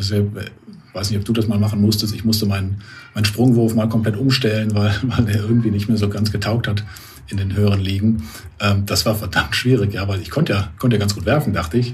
weiß 0.94 1.10
nicht, 1.10 1.20
ob 1.20 1.26
du 1.26 1.34
das 1.34 1.48
mal 1.48 1.60
machen 1.60 1.82
musstest. 1.82 2.16
Ich 2.16 2.24
musste 2.24 2.46
meinen, 2.46 2.82
meinen 3.14 3.26
Sprungwurf 3.26 3.76
mal 3.76 3.90
komplett 3.90 4.16
umstellen, 4.16 4.74
weil, 4.74 4.96
weil 5.04 5.26
der 5.26 5.36
irgendwie 5.36 5.72
nicht 5.72 5.88
mehr 5.88 5.98
so 5.98 6.10
ganz 6.10 6.32
getaugt 6.32 6.68
hat 6.68 6.84
in 7.28 7.38
den 7.38 7.56
höheren 7.56 7.80
Ligen. 7.80 8.28
Ähm, 8.60 8.86
das 8.86 9.06
war 9.06 9.16
verdammt 9.16 9.56
schwierig, 9.56 9.94
ja, 9.94 10.08
weil 10.08 10.22
ich 10.22 10.30
konnte 10.30 10.54
ja, 10.54 10.70
konnte 10.80 10.96
ja 10.96 11.00
ganz 11.00 11.16
gut 11.16 11.26
werfen, 11.26 11.54
dachte 11.54 11.78
ich. 11.78 11.94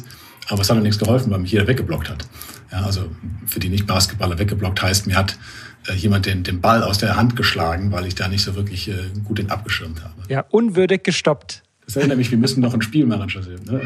Aber 0.49 0.61
es 0.61 0.69
hat 0.69 0.77
ja 0.77 0.83
nichts 0.83 0.99
geholfen, 0.99 1.31
weil 1.31 1.39
mich 1.39 1.51
jeder 1.51 1.67
weggeblockt 1.67 2.09
hat. 2.09 2.25
Ja, 2.71 2.81
also 2.81 3.09
für 3.45 3.59
die 3.59 3.69
Nicht-Basketballer 3.69 4.39
weggeblockt 4.39 4.81
heißt, 4.81 5.07
mir 5.07 5.17
hat 5.17 5.37
äh, 5.87 5.93
jemand 5.93 6.25
den, 6.25 6.43
den 6.43 6.61
Ball 6.61 6.83
aus 6.83 6.97
der 6.97 7.15
Hand 7.15 7.35
geschlagen, 7.35 7.91
weil 7.91 8.05
ich 8.05 8.15
da 8.15 8.27
nicht 8.27 8.43
so 8.43 8.55
wirklich 8.55 8.89
äh, 8.89 8.93
gut 9.23 9.37
den 9.37 9.49
abgeschirmt 9.49 10.03
habe. 10.03 10.13
Ja, 10.29 10.45
unwürdig 10.49 11.03
gestoppt. 11.03 11.63
Das 11.85 11.95
erinnert 11.95 12.17
mich, 12.17 12.31
wir 12.31 12.37
müssen 12.37 12.61
noch 12.61 12.73
ein 12.73 12.81
Spiel 12.81 13.05
machen, 13.05 13.27
José. 13.27 13.59
Ne? 13.69 13.81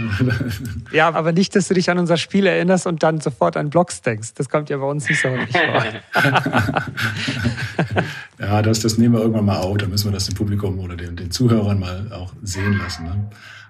Ja, 0.91 1.09
aber 1.13 1.31
nicht, 1.31 1.55
dass 1.55 1.67
du 1.67 1.73
dich 1.73 1.89
an 1.89 1.97
unser 1.97 2.17
Spiel 2.17 2.45
erinnerst 2.45 2.85
und 2.85 3.01
dann 3.01 3.19
sofort 3.19 3.57
an 3.57 3.69
Blocks 3.69 4.01
denkst. 4.01 4.33
Das 4.35 4.49
kommt 4.49 4.69
ja 4.69 4.77
bei 4.77 4.85
uns 4.85 5.09
nicht 5.09 5.21
so 5.21 5.29
häufig 5.29 5.55
vor. 5.55 5.83
ja, 8.39 8.61
das, 8.61 8.81
das 8.81 8.97
nehmen 8.97 9.15
wir 9.15 9.21
irgendwann 9.21 9.45
mal 9.45 9.57
auf. 9.57 9.77
Da 9.77 9.87
müssen 9.87 10.07
wir 10.07 10.11
das 10.11 10.25
dem 10.25 10.35
Publikum 10.35 10.79
oder 10.79 10.95
den, 10.95 11.15
den 11.15 11.31
Zuhörern 11.31 11.79
mal 11.79 12.11
auch 12.11 12.33
sehen 12.43 12.77
lassen. 12.77 13.05
Ne? 13.05 13.29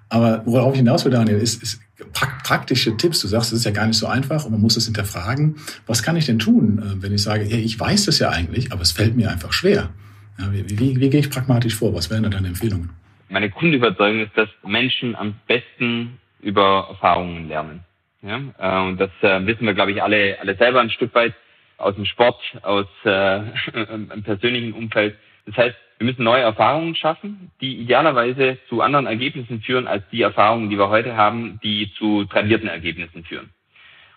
Aber 0.09 0.41
worauf 0.45 0.73
ich 0.73 0.79
hinaus 0.79 1.05
will, 1.05 1.11
Daniel, 1.11 1.37
ist, 1.37 1.63
ist 1.63 1.79
praktische 2.13 2.95
Tipps. 2.97 3.21
Du 3.21 3.27
sagst, 3.27 3.53
es 3.53 3.59
ist 3.59 3.65
ja 3.65 3.71
gar 3.71 3.87
nicht 3.87 3.97
so 3.97 4.07
einfach 4.07 4.45
und 4.45 4.51
man 4.51 4.61
muss 4.61 4.77
es 4.77 4.85
hinterfragen. 4.85 5.55
Was 5.87 6.03
kann 6.03 6.15
ich 6.15 6.25
denn 6.25 6.39
tun, 6.39 6.79
äh, 6.79 7.01
wenn 7.01 7.13
ich 7.13 7.23
sage, 7.23 7.45
hey, 7.45 7.61
ich 7.61 7.79
weiß 7.79 8.05
das 8.05 8.19
ja 8.19 8.29
eigentlich, 8.29 8.71
aber 8.71 8.81
es 8.81 8.91
fällt 8.91 9.15
mir 9.15 9.31
einfach 9.31 9.53
schwer? 9.53 9.89
Ja, 10.37 10.51
wie, 10.51 10.69
wie, 10.69 10.99
wie 10.99 11.09
gehe 11.09 11.19
ich 11.21 11.29
pragmatisch 11.29 11.75
vor? 11.75 11.93
Was 11.93 12.09
wären 12.09 12.23
da 12.23 12.29
deine 12.29 12.49
Empfehlungen? 12.49 12.89
Meine 13.29 13.49
Grundüberzeugung 13.49 14.21
ist, 14.21 14.37
dass 14.37 14.49
Menschen 14.63 15.15
am 15.15 15.35
besten 15.47 16.19
über 16.41 16.87
Erfahrungen 16.89 17.47
lernen. 17.47 17.83
Ja? 18.21 18.39
Äh, 18.59 18.87
und 18.87 18.99
das 18.99 19.11
äh, 19.21 19.45
wissen 19.45 19.65
wir, 19.65 19.73
glaube 19.73 19.91
ich, 19.91 20.01
alle, 20.01 20.37
alle 20.39 20.55
selber 20.55 20.81
ein 20.81 20.89
Stück 20.89 21.13
weit 21.15 21.33
aus 21.77 21.95
dem 21.95 22.05
Sport, 22.05 22.41
aus 22.61 22.87
äh, 23.03 23.37
im 23.73 24.23
persönlichen 24.23 24.73
Umfeld. 24.73 25.17
Das 25.45 25.57
heißt, 25.57 25.75
wir 25.97 26.07
müssen 26.07 26.23
neue 26.23 26.41
Erfahrungen 26.41 26.95
schaffen, 26.95 27.51
die 27.61 27.77
idealerweise 27.77 28.57
zu 28.67 28.81
anderen 28.81 29.07
Ergebnissen 29.07 29.61
führen 29.61 29.87
als 29.87 30.03
die 30.11 30.21
Erfahrungen, 30.21 30.69
die 30.69 30.77
wir 30.77 30.89
heute 30.89 31.15
haben, 31.15 31.59
die 31.63 31.91
zu 31.97 32.25
tradierten 32.25 32.67
Ergebnissen 32.67 33.23
führen. 33.23 33.49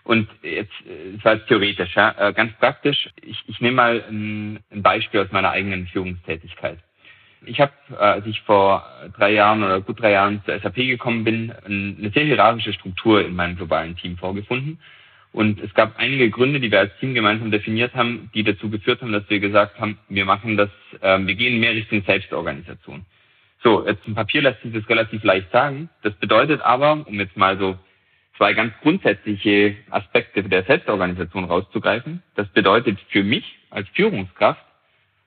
Und 0.03 0.27
jetzt, 0.41 0.71
äh, 0.85 1.15
das 1.15 1.25
war 1.25 1.33
jetzt 1.35 1.47
theoretisch, 1.47 1.95
ja, 1.95 2.31
ganz 2.31 2.53
praktisch. 2.57 3.09
Ich, 3.21 3.43
ich 3.47 3.59
nehme 3.61 3.75
mal 3.75 4.03
ein 4.09 4.81
Beispiel 4.83 5.21
aus 5.21 5.31
meiner 5.31 5.51
eigenen 5.51 5.87
Führungstätigkeit. 5.87 6.79
Ich 7.45 7.59
habe, 7.59 7.71
äh, 7.91 7.95
als 7.95 8.25
ich 8.25 8.41
vor 8.41 8.85
drei 9.17 9.31
Jahren 9.31 9.63
oder 9.63 9.81
gut 9.81 10.01
drei 10.01 10.11
Jahren 10.11 10.41
zur 10.45 10.59
SAP 10.59 10.75
gekommen 10.75 11.23
bin, 11.23 11.51
eine 11.65 12.11
sehr 12.11 12.25
hierarchische 12.25 12.73
Struktur 12.73 13.25
in 13.25 13.35
meinem 13.35 13.55
globalen 13.55 13.95
Team 13.95 14.17
vorgefunden 14.17 14.79
und 15.31 15.61
es 15.61 15.73
gab 15.73 15.97
einige 15.99 16.29
Gründe, 16.29 16.59
die 16.59 16.71
wir 16.71 16.79
als 16.79 16.97
Team 16.99 17.13
gemeinsam 17.13 17.51
definiert 17.51 17.93
haben, 17.93 18.31
die 18.33 18.43
dazu 18.43 18.69
geführt 18.69 19.01
haben, 19.01 19.11
dass 19.11 19.29
wir 19.29 19.39
gesagt 19.39 19.79
haben, 19.79 19.99
wir 20.09 20.25
machen 20.25 20.57
das, 20.57 20.69
äh, 21.01 21.19
wir 21.19 21.35
gehen 21.35 21.59
mehr 21.59 21.71
Richtung 21.71 22.03
Selbstorganisation. 22.03 23.05
So, 23.63 23.85
jetzt 23.85 24.07
im 24.07 24.15
Papier 24.15 24.41
lässt 24.41 24.61
sich 24.61 24.73
das 24.73 24.87
relativ 24.89 25.23
leicht 25.23 25.51
sagen. 25.51 25.89
Das 26.01 26.13
bedeutet 26.15 26.61
aber, 26.61 27.05
um 27.05 27.19
jetzt 27.19 27.37
mal 27.37 27.57
so 27.59 27.77
zwei 28.37 28.53
ganz 28.53 28.73
grundsätzliche 28.81 29.75
Aspekte 29.91 30.41
der 30.43 30.63
Selbstorganisation 30.63 31.43
rauszugreifen, 31.43 32.23
das 32.35 32.47
bedeutet 32.49 32.97
für 33.09 33.23
mich 33.23 33.59
als 33.69 33.87
Führungskraft 33.89 34.63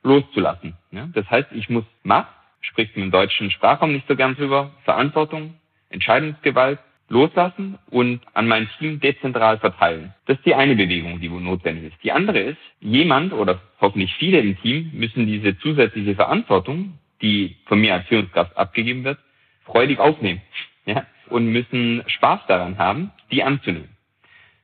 loszulassen. 0.03 0.75
Ja? 0.91 1.09
Das 1.13 1.29
heißt, 1.31 1.49
ich 1.53 1.69
muss 1.69 1.85
Macht, 2.03 2.33
spricht 2.61 2.97
im 2.97 3.11
deutschen 3.11 3.51
Sprachraum 3.51 3.93
nicht 3.93 4.07
so 4.09 4.17
gern 4.17 4.35
drüber, 4.35 4.73
Verantwortung, 4.85 5.55
Entscheidungsgewalt 5.91 6.79
loslassen 7.09 7.79
und 7.91 8.21
an 8.33 8.49
mein 8.49 8.69
Team 8.79 8.99
dezentral 8.99 9.59
verteilen. 9.59 10.15
Das 10.27 10.39
ist 10.39 10.47
die 10.47 10.55
eine 10.55 10.75
Bewegung, 10.75 11.21
die 11.21 11.29
notwendig 11.29 11.93
ist. 11.93 12.03
Die 12.03 12.11
andere 12.11 12.41
ist, 12.41 12.59
jemand 12.81 13.33
oder 13.35 13.61
hoffentlich 13.81 14.15
viele 14.15 14.41
im 14.41 14.59
Team 14.63 14.91
müssen 14.95 15.27
diese 15.27 15.59
zusätzliche 15.59 16.15
Verantwortung, 16.15 16.99
die 17.21 17.57
von 17.67 17.81
mir 17.81 17.95
als 17.95 18.07
Führungskraft 18.07 18.57
abgegeben 18.57 19.05
wird, 19.05 19.19
freudig 19.65 19.99
aufnehmen. 19.99 20.41
Ja? 20.85 21.07
Und 21.29 21.47
müssen 21.47 22.03
Spaß 22.09 22.41
daran 22.49 22.77
haben, 22.77 23.13
die 23.31 23.45
anzunehmen. 23.45 23.89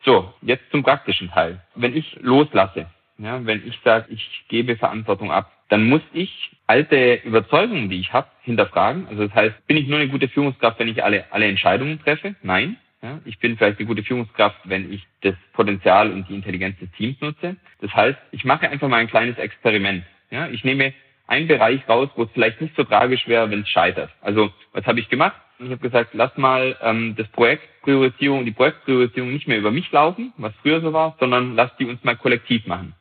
So, 0.05 0.35
jetzt 0.43 0.69
zum 0.73 0.83
praktischen 0.83 1.31
Teil. 1.31 1.63
Wenn 1.77 1.97
ich 1.97 2.19
loslasse, 2.21 2.87
ja, 3.19 3.45
wenn 3.45 3.67
ich 3.67 3.79
sage, 3.85 4.07
ich 4.11 4.45
gebe 4.49 4.77
Verantwortung 4.77 5.31
ab, 5.31 5.53
dann 5.69 5.89
muss 5.89 6.03
ich 6.13 6.57
alte 6.67 7.21
Überzeugungen, 7.25 7.91
die 7.91 8.01
ich 8.01 8.13
habe, 8.13 8.29
hinterfragen. 8.43 9.07
Also 9.09 9.27
das 9.27 9.35
heißt, 9.35 9.67
bin 9.67 9.77
ich 9.77 9.89
nur 9.89 9.99
eine 9.99 10.09
gute 10.09 10.29
Führungskraft, 10.29 10.79
wenn 10.79 10.89
ich 10.89 11.03
alle, 11.05 11.25
alle 11.31 11.47
Entscheidungen 11.47 12.01
treffe? 12.01 12.35
Nein. 12.43 12.77
Ja, 13.03 13.21
ich 13.25 13.39
bin 13.39 13.57
vielleicht 13.57 13.79
eine 13.79 13.87
gute 13.87 14.03
Führungskraft, 14.03 14.59
wenn 14.65 14.93
ich 14.93 15.07
das 15.21 15.35
Potenzial 15.53 16.11
und 16.11 16.29
die 16.29 16.35
Intelligenz 16.35 16.79
des 16.81 16.91
Teams 16.93 17.21
nutze. 17.21 17.57
Das 17.81 17.95
heißt, 17.95 18.19
ich 18.33 18.45
mache 18.45 18.69
einfach 18.69 18.89
mal 18.89 18.97
ein 18.97 19.09
kleines 19.09 19.39
Experiment. 19.39 20.05
Ja, 20.31 20.49
ich 20.49 20.65
nehme 20.65 20.93
einen 21.29 21.47
Bereich 21.47 21.89
raus, 21.89 22.09
wo 22.17 22.25
es 22.25 22.31
vielleicht 22.33 22.61
nicht 22.61 22.75
so 22.75 22.83
tragisch 22.83 23.29
wäre, 23.29 23.51
wenn 23.51 23.61
es 23.61 23.69
scheitert. 23.69 24.11
Also 24.21 24.51
was 24.73 24.85
habe 24.87 24.99
ich 24.99 25.09
gemacht? 25.09 25.37
Ich 25.61 25.71
habe 25.71 25.79
gesagt, 25.79 26.11
lass 26.15 26.37
mal 26.37 26.77
ähm, 26.83 27.15
das 27.17 27.29
Projektpriorisierung, 27.29 28.45
die 28.45 28.53
Projektpriorisierung 28.53 29.33
nicht 29.33 29.47
mehr 29.47 29.59
über 29.59 29.71
mich 29.71 29.91
laufen, 29.93 30.33
was 30.37 30.53
früher 30.63 30.81
so 30.81 30.93
war, 30.93 31.17
sondern 31.21 31.55
lass 31.55 31.77
die 31.77 31.87
uns 31.87 32.03
mal 32.03 32.17
kollektiv 32.17 32.67
machen. 32.67 32.95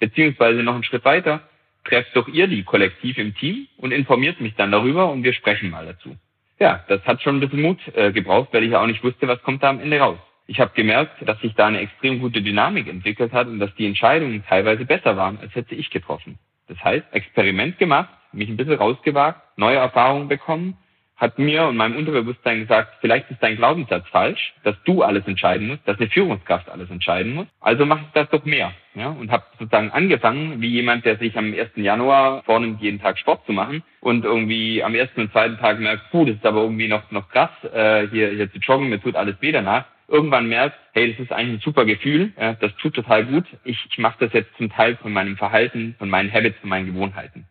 Beziehungsweise 0.00 0.62
noch 0.62 0.74
einen 0.74 0.84
Schritt 0.84 1.04
weiter, 1.04 1.42
trefft 1.84 2.14
doch 2.16 2.26
ihr 2.26 2.48
die 2.48 2.64
kollektiv 2.64 3.16
im 3.18 3.34
Team 3.36 3.68
und 3.76 3.92
informiert 3.92 4.40
mich 4.40 4.54
dann 4.56 4.72
darüber 4.72 5.10
und 5.10 5.22
wir 5.22 5.32
sprechen 5.32 5.70
mal 5.70 5.86
dazu. 5.86 6.16
Ja, 6.58 6.84
das 6.88 7.02
hat 7.04 7.22
schon 7.22 7.36
ein 7.36 7.40
bisschen 7.40 7.62
Mut 7.62 7.78
äh, 7.94 8.12
gebraucht, 8.12 8.48
weil 8.52 8.64
ich 8.64 8.72
ja 8.72 8.82
auch 8.82 8.86
nicht 8.86 9.02
wusste, 9.02 9.28
was 9.28 9.42
kommt 9.42 9.62
da 9.62 9.70
am 9.70 9.80
Ende 9.80 9.98
raus. 9.98 10.18
Ich 10.46 10.58
habe 10.58 10.72
gemerkt, 10.74 11.16
dass 11.26 11.40
sich 11.40 11.54
da 11.54 11.68
eine 11.68 11.80
extrem 11.80 12.18
gute 12.18 12.42
Dynamik 12.42 12.88
entwickelt 12.88 13.32
hat 13.32 13.46
und 13.46 13.60
dass 13.60 13.74
die 13.76 13.86
Entscheidungen 13.86 14.44
teilweise 14.46 14.84
besser 14.84 15.16
waren, 15.16 15.38
als 15.38 15.54
hätte 15.54 15.74
ich 15.74 15.90
getroffen. 15.90 16.38
Das 16.66 16.82
heißt, 16.82 17.06
Experiment 17.12 17.78
gemacht, 17.78 18.10
mich 18.32 18.48
ein 18.48 18.56
bisschen 18.56 18.74
rausgewagt, 18.74 19.40
neue 19.56 19.76
Erfahrungen 19.76 20.28
bekommen, 20.28 20.76
hat 21.20 21.38
mir 21.38 21.66
und 21.66 21.76
meinem 21.76 21.96
Unterbewusstsein 21.96 22.60
gesagt, 22.60 22.94
vielleicht 23.00 23.30
ist 23.30 23.42
dein 23.42 23.56
Glaubenssatz 23.56 24.08
falsch, 24.08 24.54
dass 24.64 24.74
du 24.84 25.02
alles 25.02 25.26
entscheiden 25.26 25.68
musst, 25.68 25.86
dass 25.86 25.98
eine 25.98 26.08
Führungskraft 26.08 26.68
alles 26.70 26.90
entscheiden 26.90 27.34
muss. 27.34 27.46
Also 27.60 27.84
mach 27.84 28.00
ich 28.00 28.08
das 28.14 28.28
doch 28.30 28.44
mehr. 28.44 28.72
Ja, 28.94 29.10
und 29.10 29.30
habe 29.30 29.44
sozusagen 29.58 29.92
angefangen, 29.92 30.60
wie 30.60 30.68
jemand, 30.68 31.04
der 31.04 31.16
sich 31.16 31.38
am 31.38 31.54
1. 31.54 31.70
Januar 31.76 32.42
vornimmt, 32.42 32.80
jeden 32.80 33.00
Tag 33.00 33.18
Sport 33.18 33.46
zu 33.46 33.52
machen 33.52 33.84
und 34.00 34.24
irgendwie 34.24 34.82
am 34.82 34.96
ersten 34.96 35.20
und 35.20 35.32
zweiten 35.32 35.58
Tag 35.58 35.78
merkt, 35.78 36.10
puh, 36.10 36.24
das 36.24 36.36
ist 36.36 36.46
aber 36.46 36.62
irgendwie 36.62 36.88
noch, 36.88 37.08
noch 37.12 37.28
krass, 37.28 37.50
äh, 37.72 38.08
hier, 38.08 38.30
hier 38.30 38.50
zu 38.50 38.58
joggen, 38.58 38.88
mir 38.88 39.00
tut 39.00 39.14
alles 39.14 39.36
weh 39.40 39.52
danach 39.52 39.84
irgendwann 40.10 40.48
merkt, 40.48 40.76
hey, 40.92 41.12
das 41.12 41.20
ist 41.20 41.32
eigentlich 41.32 41.60
ein 41.60 41.64
super 41.64 41.84
Gefühl, 41.84 42.32
ja, 42.36 42.54
das 42.54 42.74
tut 42.76 42.94
total 42.94 43.24
gut. 43.26 43.44
Ich, 43.64 43.78
ich 43.88 43.98
mache 43.98 44.16
das 44.18 44.32
jetzt 44.32 44.50
zum 44.56 44.68
Teil 44.68 44.96
von 44.96 45.12
meinem 45.12 45.36
Verhalten, 45.36 45.94
von 45.98 46.10
meinen 46.10 46.32
Habits, 46.32 46.58
von 46.58 46.68
meinen 46.68 46.86
Gewohnheiten. 46.86 47.46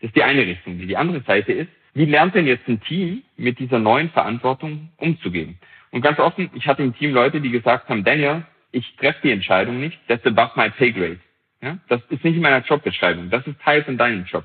Das 0.00 0.08
ist 0.08 0.16
die 0.16 0.22
eine 0.22 0.46
Richtung. 0.46 0.78
Die 0.78 0.96
andere 0.96 1.20
Seite 1.22 1.52
ist, 1.52 1.70
wie 1.98 2.04
lernt 2.04 2.34
denn 2.36 2.46
jetzt 2.46 2.68
ein 2.68 2.80
Team 2.80 3.24
mit 3.36 3.58
dieser 3.58 3.80
neuen 3.80 4.10
Verantwortung 4.10 4.90
umzugehen? 4.98 5.58
Und 5.90 6.02
ganz 6.02 6.20
offen, 6.20 6.48
ich 6.54 6.66
hatte 6.68 6.82
im 6.84 6.94
Team 6.94 7.12
Leute, 7.12 7.40
die 7.40 7.50
gesagt 7.50 7.88
haben, 7.88 8.04
Daniel, 8.04 8.44
ich 8.70 8.94
treffe 8.96 9.18
die 9.24 9.32
Entscheidung 9.32 9.80
nicht, 9.80 9.98
that's 10.06 10.24
above 10.24 10.52
my 10.54 10.70
pay 10.70 10.92
grade. 10.92 11.18
Ja, 11.60 11.78
das 11.88 12.00
ist 12.08 12.22
nicht 12.22 12.36
in 12.36 12.42
meiner 12.42 12.64
Jobbeschreibung, 12.64 13.30
das 13.30 13.44
ist 13.48 13.60
Teil 13.60 13.82
von 13.82 13.98
deinem 13.98 14.24
Job. 14.26 14.44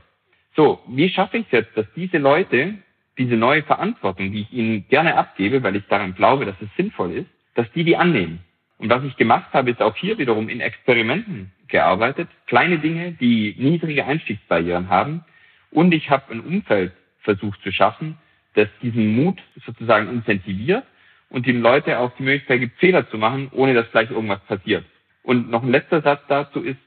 So, 0.56 0.80
wie 0.88 1.10
schaffe 1.10 1.38
ich 1.38 1.46
es 1.46 1.52
jetzt, 1.52 1.78
dass 1.78 1.86
diese 1.96 2.18
Leute 2.18 2.74
diese 3.20 3.36
neue 3.36 3.62
Verantwortung, 3.62 4.32
die 4.32 4.42
ich 4.42 4.52
ihnen 4.52 4.88
gerne 4.88 5.16
abgebe, 5.16 5.62
weil 5.62 5.76
ich 5.76 5.86
daran 5.88 6.16
glaube, 6.16 6.46
dass 6.46 6.56
es 6.60 6.70
sinnvoll 6.76 7.12
ist, 7.12 7.30
dass 7.54 7.72
die 7.74 7.84
die 7.84 7.96
annehmen. 7.96 8.40
Und 8.80 8.90
was 8.90 9.04
ich 9.04 9.16
gemacht 9.16 9.54
habe, 9.54 9.70
ist 9.70 9.82
auch 9.82 9.96
hier 9.96 10.18
wiederum 10.18 10.50
in 10.50 10.60
Experimenten 10.60 11.52
gearbeitet. 11.68 12.30
Kleine 12.48 12.80
Dinge, 12.80 13.12
die 13.12 13.56
niedrige 13.60 14.06
Einstiegsbarrieren 14.06 14.90
haben. 14.90 15.24
Und 15.70 15.94
ich 15.94 16.10
habe 16.10 16.32
ein 16.34 16.40
Umfeld 16.40 16.94
versucht 17.24 17.62
zu 17.64 17.72
schaffen, 17.72 18.18
das 18.54 18.68
diesen 18.82 19.16
Mut 19.16 19.42
sozusagen 19.66 20.10
incentiviert 20.10 20.84
und 21.30 21.48
den 21.48 21.62
Leute 21.62 22.00
auch 22.00 22.16
die 22.18 22.24
Möglichkeit 22.24 22.60
gibt, 22.60 22.80
Fehler 22.80 23.10
zu 23.10 23.18
machen, 23.18 23.50
ohne 23.52 23.74
dass 23.74 23.90
gleich 23.92 24.12
irgendwas 24.12 24.42
passiert. 24.42 24.86
Und 25.24 25.50
noch 25.50 25.64
ein 25.64 25.72
letzter 25.72 26.02
Satz 26.02 26.22
dazu 26.28 26.62
ist, 26.62 26.78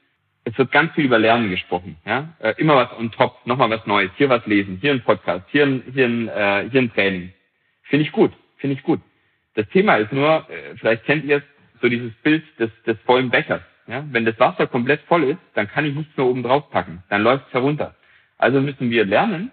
es 0.44 0.56
wird 0.56 0.70
ganz 0.70 0.92
viel 0.94 1.06
über 1.06 1.18
Lernen 1.18 1.50
gesprochen. 1.50 1.96
Ja? 2.06 2.28
Äh, 2.38 2.54
immer 2.58 2.76
was 2.76 2.96
on 2.96 3.10
top, 3.10 3.44
nochmal 3.46 3.70
was 3.70 3.84
Neues, 3.86 4.10
hier 4.16 4.28
was 4.28 4.46
lesen, 4.46 4.78
hier 4.80 4.92
ein 4.92 5.02
Podcast, 5.02 5.44
hier 5.50 5.64
ein, 5.64 5.82
hier 5.92 6.06
ein, 6.06 6.28
äh, 6.28 6.68
hier 6.70 6.82
ein 6.82 6.92
Training. 6.92 7.32
Finde 7.82 8.04
ich 8.04 8.12
gut, 8.12 8.32
finde 8.58 8.76
ich 8.76 8.82
gut. 8.84 9.00
Das 9.54 9.68
Thema 9.70 9.96
ist 9.96 10.12
nur, 10.12 10.48
äh, 10.48 10.76
vielleicht 10.76 11.04
kennt 11.04 11.24
ihr 11.24 11.38
es, 11.38 11.42
so 11.82 11.88
dieses 11.88 12.12
Bild 12.22 12.44
des, 12.60 12.70
des 12.86 12.96
vollen 13.04 13.30
Bechers. 13.30 13.62
Ja? 13.88 14.04
Wenn 14.12 14.24
das 14.24 14.38
Wasser 14.38 14.68
komplett 14.68 15.00
voll 15.08 15.24
ist, 15.24 15.40
dann 15.54 15.68
kann 15.68 15.84
ich 15.84 15.94
nichts 15.94 16.16
mehr 16.16 16.26
oben 16.26 16.44
drauf 16.44 16.70
packen. 16.70 17.02
Dann 17.08 17.22
läuft 17.22 17.48
es 17.48 17.54
herunter. 17.54 17.96
Also 18.38 18.60
müssen 18.60 18.90
wir 18.90 19.04
lernen, 19.04 19.50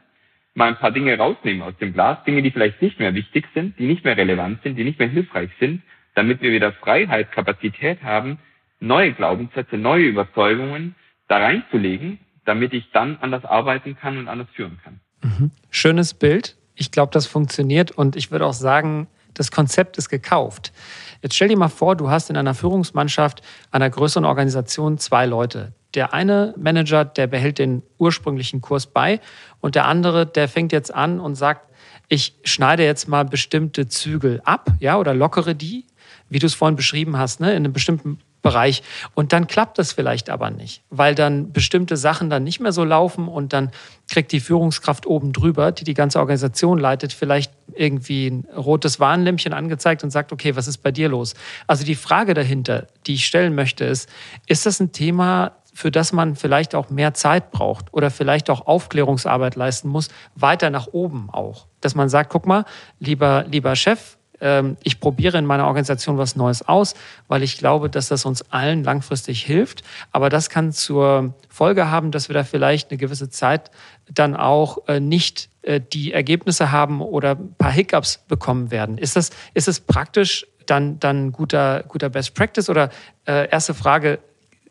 mal 0.54 0.70
ein 0.70 0.78
paar 0.78 0.92
Dinge 0.92 1.18
rausnehmen 1.18 1.62
aus 1.62 1.74
dem 1.80 1.94
Glas, 1.94 2.24
Dinge, 2.26 2.42
die 2.42 2.52
vielleicht 2.52 2.82
nicht 2.82 3.00
mehr 3.00 3.14
wichtig 3.14 3.48
sind, 3.54 3.78
die 3.80 3.88
nicht 3.88 4.04
mehr 4.04 4.18
relevant 4.18 4.62
sind, 4.64 4.76
die 4.76 4.84
nicht 4.84 5.00
mehr 5.00 5.08
hilfreich 5.08 5.50
sind, 5.60 5.82
damit 6.16 6.42
wir 6.42 6.52
wieder 6.52 6.72
Freiheit, 6.74 7.32
Kapazität 7.32 8.04
haben, 8.04 8.38
neue 8.80 9.14
Glaubenssätze, 9.14 9.78
neue 9.78 10.06
Überzeugungen 10.06 10.96
da 11.28 11.38
reinzulegen, 11.38 12.20
damit 12.46 12.74
ich 12.74 12.92
dann 12.92 13.18
anders 13.22 13.46
arbeiten 13.46 13.96
kann 13.98 14.18
und 14.18 14.28
anders 14.28 14.50
führen 14.54 14.80
kann. 14.84 15.00
Mhm. 15.24 15.52
Schönes 15.72 16.14
Bild. 16.14 16.58
Ich 16.76 16.92
glaube, 16.92 17.12
das 17.12 17.26
funktioniert 17.26 17.92
und 17.92 18.16
ich 18.16 18.32
würde 18.32 18.46
auch 18.46 18.54
sagen, 18.54 19.08
das 19.34 19.52
Konzept 19.52 19.98
ist 19.98 20.10
gekauft. 20.10 20.74
Jetzt 21.22 21.36
stell 21.36 21.48
dir 21.48 21.58
mal 21.58 21.70
vor, 21.70 21.96
du 21.96 22.10
hast 22.10 22.30
in 22.30 22.38
einer 22.38 22.54
Führungsmannschaft 22.54 23.42
einer 23.72 23.90
größeren 23.90 24.26
Organisation 24.26 24.98
zwei 24.98 25.26
Leute. 25.26 25.74
Der 25.96 26.14
eine 26.14 26.54
Manager, 26.58 27.06
der 27.06 27.28
behält 27.28 27.60
den 27.60 27.84
ursprünglichen 27.98 28.62
Kurs 28.62 28.88
bei 28.88 29.20
und 29.62 29.76
der 29.76 29.86
andere, 29.86 30.26
der 30.26 30.48
fängt 30.48 30.72
jetzt 30.72 30.94
an 30.94 31.20
und 31.20 31.36
sagt, 31.36 31.70
ich 32.10 32.36
schneide 32.44 32.84
jetzt 32.84 33.08
mal 33.08 33.26
bestimmte 33.26 33.88
Zügel 33.88 34.42
ab, 34.44 34.70
ja, 34.80 34.98
oder 34.98 35.14
lockere 35.14 35.56
die, 35.56 35.86
wie 36.30 36.40
du 36.40 36.46
es 36.46 36.54
vorhin 36.54 36.76
beschrieben 36.76 37.18
hast, 37.18 37.40
ne, 37.40 37.52
in 37.52 37.58
einem 37.58 37.74
bestimmten 37.74 38.20
Bereich. 38.44 38.84
Und 39.16 39.32
dann 39.32 39.48
klappt 39.48 39.80
das 39.80 39.94
vielleicht 39.94 40.30
aber 40.30 40.52
nicht, 40.52 40.84
weil 40.90 41.16
dann 41.16 41.54
bestimmte 41.54 41.96
Sachen 41.96 42.30
dann 42.30 42.44
nicht 42.44 42.60
mehr 42.60 42.74
so 42.74 42.84
laufen 42.84 43.30
und 43.30 43.54
dann 43.54 43.72
kriegt 44.12 44.32
die 44.34 44.42
Führungskraft 44.42 45.08
oben 45.08 45.32
drüber, 45.32 45.72
die 45.72 45.86
die 45.86 45.94
ganze 45.94 46.20
Organisation 46.20 46.78
leitet, 46.78 47.14
vielleicht 47.14 47.54
irgendwie 47.74 48.28
ein 48.28 48.46
rotes 48.56 49.00
Warnlämpchen 49.00 49.54
angezeigt 49.54 50.04
und 50.04 50.12
sagt, 50.12 50.34
okay, 50.34 50.56
was 50.58 50.68
ist 50.68 50.80
bei 50.80 50.92
dir 50.92 51.08
los? 51.08 51.36
Also 51.68 51.86
die 51.86 51.96
Frage 51.96 52.34
dahinter, 52.34 52.88
die 53.08 53.14
ich 53.14 53.26
stellen 53.26 53.56
möchte, 53.56 53.86
ist, 53.86 54.10
ist 54.46 54.66
das 54.66 54.82
ein 54.82 54.92
Thema, 54.92 55.54
für 55.74 55.92
das 55.92 56.14
man 56.14 56.36
vielleicht 56.36 56.76
auch 56.76 56.90
mehr 56.90 57.14
Zeit 57.14 57.52
braucht 57.52 57.94
oder 57.94 58.12
vielleicht 58.12 58.50
auch 58.50 58.68
Aufklärungsarbeit 58.68 59.56
leisten 59.56 59.90
muss, 59.90 60.10
weiter 60.36 60.70
nach 60.70 60.88
oben 60.88 61.30
auch. 61.32 61.68
Dass 61.82 61.96
man 61.96 62.10
sagt, 62.10 62.30
guck 62.30 62.46
mal, 62.46 62.66
lieber, 63.00 63.46
lieber 63.48 63.76
Chef, 63.76 64.18
ähm, 64.44 64.78
ich 64.84 65.00
probiere 65.00 65.38
in 65.38 65.46
meiner 65.46 65.66
Organisation 65.66 66.18
was 66.18 66.36
Neues 66.36 66.68
aus, 66.68 66.94
weil 67.28 67.44
ich 67.44 67.58
glaube, 67.58 67.90
dass 67.90 68.10
das 68.10 68.26
uns 68.26 68.44
allen 68.52 68.84
langfristig 68.84 69.44
hilft. 69.44 69.84
Aber 70.12 70.30
das 70.30 70.50
kann 70.50 70.72
zur 70.72 71.34
Folge 71.50 71.90
haben, 71.90 72.12
dass 72.12 72.30
wir 72.30 72.34
da 72.34 72.44
vielleicht 72.44 72.92
eine 72.92 72.98
gewisse 72.98 73.30
Zeit 73.30 73.72
dann 74.12 74.36
auch 74.36 74.88
äh, 74.88 75.00
nicht 75.00 75.50
äh, 75.62 75.80
die 75.82 76.12
Ergebnisse 76.14 76.72
haben 76.72 77.02
oder 77.02 77.32
ein 77.32 77.56
paar 77.58 77.72
Hiccups 77.72 78.20
bekommen 78.28 78.70
werden. 78.70 78.98
Ist 78.98 79.16
das, 79.16 79.32
ist 79.54 79.68
es 79.68 79.80
praktisch 79.80 80.46
dann, 80.66 81.00
dann 81.00 81.32
guter, 81.32 81.84
guter 81.88 82.10
Best 82.10 82.36
Practice? 82.36 82.70
Oder 82.70 82.90
äh, 83.26 83.50
erste 83.50 83.74
Frage, 83.74 84.20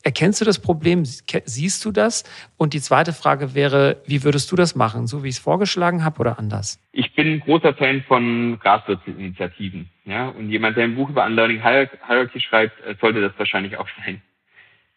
Erkennst 0.04 0.40
du 0.40 0.44
das 0.44 0.60
Problem? 0.60 1.04
Siehst 1.04 1.84
du 1.84 1.92
das? 1.92 2.24
Und 2.56 2.74
die 2.74 2.80
zweite 2.80 3.12
Frage 3.12 3.54
wäre, 3.54 4.02
wie 4.06 4.24
würdest 4.24 4.50
du 4.50 4.56
das 4.56 4.74
machen? 4.74 5.06
So 5.06 5.22
wie 5.22 5.28
ich 5.28 5.36
es 5.36 5.40
vorgeschlagen 5.40 6.04
habe 6.04 6.18
oder 6.20 6.38
anders? 6.38 6.80
Ich 6.92 7.14
bin 7.14 7.40
großer 7.40 7.74
Fan 7.74 8.02
von 8.08 8.58
Grassroots-Initiativen. 8.58 9.88
Ja? 10.04 10.28
Und 10.28 10.50
jemand, 10.50 10.76
der 10.76 10.84
ein 10.84 10.96
Buch 10.96 11.08
über 11.08 11.24
Unlearning 11.24 11.62
Hierarchy 11.62 12.40
schreibt, 12.40 12.84
äh, 12.84 12.96
sollte 13.00 13.20
das 13.20 13.32
wahrscheinlich 13.36 13.76
auch 13.76 13.88
sein. 14.04 14.20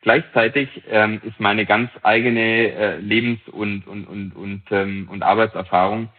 Gleichzeitig 0.02 0.70
ähm, 0.90 1.20
ist 1.24 1.40
meine 1.40 1.66
ganz 1.66 1.90
eigene 2.04 2.72
äh, 2.72 2.98
Lebens- 2.98 3.48
und, 3.52 3.88
und, 3.88 4.06
und, 4.06 4.36
und, 4.36 4.64
ähm, 4.72 5.08
und 5.10 5.24
Arbeitserfahrung, 5.24 6.10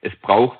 es 0.00 0.14
braucht 0.22 0.58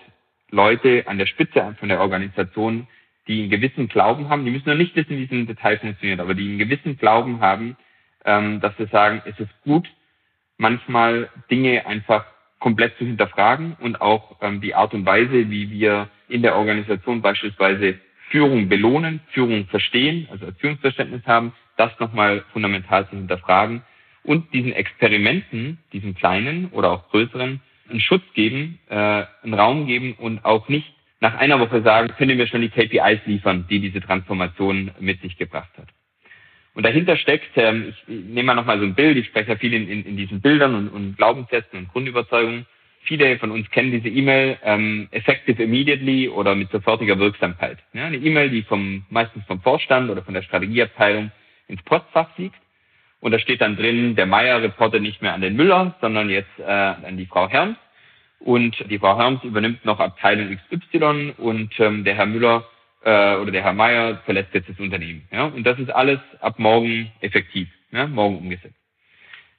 Leute 0.50 1.04
an 1.06 1.18
der 1.18 1.26
Spitze 1.26 1.74
von 1.78 1.88
der 1.88 2.00
Organisation, 2.00 2.86
die 3.26 3.40
einen 3.40 3.50
gewissen 3.50 3.88
Glauben 3.88 4.28
haben, 4.28 4.44
die 4.44 4.50
müssen 4.50 4.68
noch 4.68 4.76
nicht 4.76 4.96
wissen, 4.96 5.16
wie 5.16 5.24
es 5.24 5.30
im 5.30 5.46
Detail 5.46 5.78
funktioniert, 5.78 6.20
aber 6.20 6.34
die 6.34 6.48
einen 6.48 6.58
gewissen 6.58 6.98
Glauben 6.98 7.40
haben, 7.40 7.76
ähm, 8.24 8.60
dass 8.60 8.76
sie 8.76 8.86
sagen, 8.86 9.22
es 9.24 9.38
ist 9.40 9.50
gut, 9.62 9.88
manchmal 10.58 11.30
Dinge 11.50 11.86
einfach 11.86 12.26
komplett 12.58 12.96
zu 12.96 13.04
hinterfragen 13.04 13.76
und 13.80 14.00
auch 14.00 14.36
ähm, 14.40 14.60
die 14.60 14.74
Art 14.74 14.94
und 14.94 15.04
Weise, 15.04 15.50
wie 15.50 15.70
wir 15.70 16.08
in 16.28 16.42
der 16.42 16.56
Organisation 16.56 17.20
beispielsweise 17.20 17.98
Führung 18.30 18.68
belohnen, 18.68 19.20
Führung 19.32 19.66
verstehen, 19.66 20.28
also 20.30 20.46
als 20.46 20.58
Führungsverständnis 20.58 21.26
haben, 21.26 21.52
das 21.76 21.92
nochmal 22.00 22.44
fundamental 22.52 23.08
zu 23.08 23.16
hinterfragen 23.16 23.82
und 24.22 24.52
diesen 24.54 24.72
Experimenten, 24.72 25.78
diesen 25.92 26.14
kleinen 26.14 26.68
oder 26.70 26.90
auch 26.90 27.10
größeren, 27.10 27.60
einen 27.90 28.00
Schutz 28.00 28.22
geben, 28.32 28.78
äh, 28.88 28.94
einen 29.42 29.54
Raum 29.54 29.86
geben 29.86 30.14
und 30.14 30.44
auch 30.44 30.68
nicht 30.68 30.93
nach 31.20 31.36
einer 31.36 31.60
Woche 31.60 31.82
sagen, 31.82 32.08
können 32.18 32.38
wir 32.38 32.46
schon 32.46 32.60
die 32.60 32.68
KPIs 32.68 33.20
liefern, 33.26 33.66
die 33.70 33.80
diese 33.80 34.00
Transformation 34.00 34.90
mit 35.00 35.20
sich 35.22 35.36
gebracht 35.36 35.70
hat. 35.78 35.88
Und 36.74 36.84
dahinter 36.84 37.16
steckt, 37.16 37.56
ähm, 37.56 37.90
ich 37.90 38.08
nehme 38.08 38.48
mal 38.48 38.54
nochmal 38.54 38.78
so 38.78 38.84
ein 38.84 38.94
Bild, 38.94 39.16
ich 39.16 39.26
spreche 39.26 39.52
ja 39.52 39.56
viel 39.56 39.72
in, 39.72 39.88
in, 39.88 40.04
in 40.04 40.16
diesen 40.16 40.40
Bildern 40.40 40.74
und, 40.74 40.88
und 40.88 41.16
Glaubenssätzen 41.16 41.78
und 41.78 41.88
Grundüberzeugungen. 41.88 42.66
Viele 43.02 43.38
von 43.38 43.50
uns 43.50 43.70
kennen 43.70 43.92
diese 43.92 44.08
E-Mail 44.08 44.58
ähm, 44.64 45.08
effective 45.10 45.62
immediately 45.62 46.28
oder 46.28 46.54
mit 46.54 46.70
sofortiger 46.70 47.18
Wirksamkeit. 47.18 47.78
Ja, 47.92 48.06
eine 48.06 48.16
E-Mail, 48.16 48.50
die 48.50 48.62
vom 48.62 49.04
meistens 49.10 49.44
vom 49.46 49.60
Vorstand 49.60 50.10
oder 50.10 50.22
von 50.22 50.34
der 50.34 50.42
Strategieabteilung 50.42 51.30
ins 51.68 51.82
Postfach 51.82 52.34
fliegt. 52.34 52.56
Und 53.20 53.32
da 53.32 53.38
steht 53.38 53.60
dann 53.60 53.76
drin, 53.76 54.16
der 54.16 54.26
Meier 54.26 54.60
reportet 54.60 55.00
nicht 55.00 55.22
mehr 55.22 55.34
an 55.34 55.40
den 55.40 55.54
Müller, 55.54 55.94
sondern 56.00 56.28
jetzt 56.28 56.58
äh, 56.58 56.64
an 56.64 57.16
die 57.16 57.26
Frau 57.26 57.48
Herrn. 57.48 57.76
Und 58.40 58.76
die 58.90 58.98
Frau 58.98 59.16
Herms 59.16 59.42
übernimmt 59.42 59.84
noch 59.84 60.00
Abteilung 60.00 60.56
XY 60.70 61.34
und 61.38 61.78
ähm, 61.80 62.04
der 62.04 62.14
Herr 62.14 62.26
Müller 62.26 62.64
äh, 63.02 63.36
oder 63.36 63.50
der 63.50 63.62
Herr 63.62 63.72
Meier 63.72 64.18
verlässt 64.24 64.52
jetzt 64.52 64.68
das 64.68 64.78
Unternehmen. 64.78 65.26
Ja? 65.30 65.44
Und 65.46 65.64
das 65.64 65.78
ist 65.78 65.90
alles 65.90 66.20
ab 66.40 66.58
morgen 66.58 67.10
effektiv, 67.20 67.68
ja? 67.90 68.06
morgen 68.06 68.38
umgesetzt. 68.38 68.76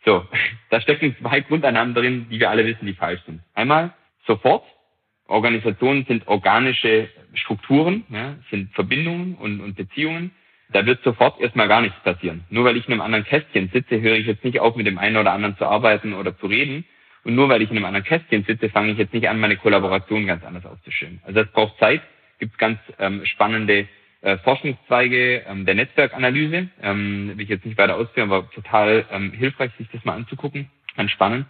So, 0.06 0.26
da 0.70 0.82
stecken 0.82 1.16
zwei 1.20 1.42
Grundannahmen 1.42 1.94
drin, 1.94 2.28
die 2.30 2.40
wir 2.40 2.50
alle 2.50 2.66
wissen, 2.66 2.86
die 2.86 2.94
falsch 2.94 3.22
sind. 3.26 3.42
Einmal 3.54 3.94
sofort. 4.28 4.64
Organisationen 5.28 6.06
sind 6.06 6.28
organische 6.28 7.10
Strukturen, 7.34 8.06
ja, 8.10 8.36
sind 8.52 8.72
Verbindungen 8.74 9.34
und, 9.34 9.60
und 9.60 9.76
Beziehungen. 9.76 10.30
Da 10.70 10.86
wird 10.86 11.04
sofort 11.04 11.40
erstmal 11.40 11.68
gar 11.68 11.82
nichts 11.82 12.00
passieren. 12.04 12.44
Nur 12.52 12.64
weil 12.64 12.78
ich 12.78 12.86
in 12.86 12.94
einem 12.94 13.02
anderen 13.02 13.26
Kästchen 13.26 13.70
sitze, 13.74 14.02
höre 14.02 14.18
ich 14.18 14.28
jetzt 14.28 14.44
nicht 14.44 14.60
auf, 14.60 14.76
mit 14.76 14.86
dem 14.86 15.00
einen 15.00 15.18
oder 15.18 15.32
anderen 15.32 15.58
zu 15.58 15.66
arbeiten 15.66 16.14
oder 16.14 16.38
zu 16.38 16.46
reden. 16.46 16.86
Und 17.26 17.36
nur 17.36 17.50
weil 17.50 17.62
ich 17.64 17.72
in 17.72 17.78
einem 17.78 17.86
anderen 17.86 18.06
Kästchen 18.06 18.44
sitze, 18.44 18.70
fange 18.70 18.92
ich 18.92 19.00
jetzt 19.00 19.14
nicht 19.14 19.28
an, 19.28 19.40
meine 19.40 19.58
Kollaboration 19.58 20.28
ganz 20.28 20.44
anders 20.46 20.66
aufzustellen. 20.66 21.20
Also 21.26 21.44
das 21.44 21.52
braucht 21.52 21.78
Zeit. 21.80 22.02
Gibt 22.40 22.58
ganz 22.60 22.78
ähm, 23.00 23.26
spannende 23.26 23.88
äh, 24.22 24.38
Forschungszweige 24.38 25.44
ähm, 25.48 25.66
der 25.66 25.74
Netzwerkanalyse. 25.74 26.70
Ähm, 26.84 27.32
will 27.36 27.44
ich 27.44 27.50
jetzt 27.50 27.66
nicht 27.66 27.78
weiter 27.78 27.96
ausführen, 27.96 28.32
aber 28.32 28.50
total 28.52 29.06
ähm, 29.12 29.32
hilfreich, 29.32 29.72
sich 29.78 29.88
das 29.92 30.06
mal 30.06 30.14
anzugucken. 30.14 30.70
Ganz 30.96 31.12
spannend. 31.12 31.48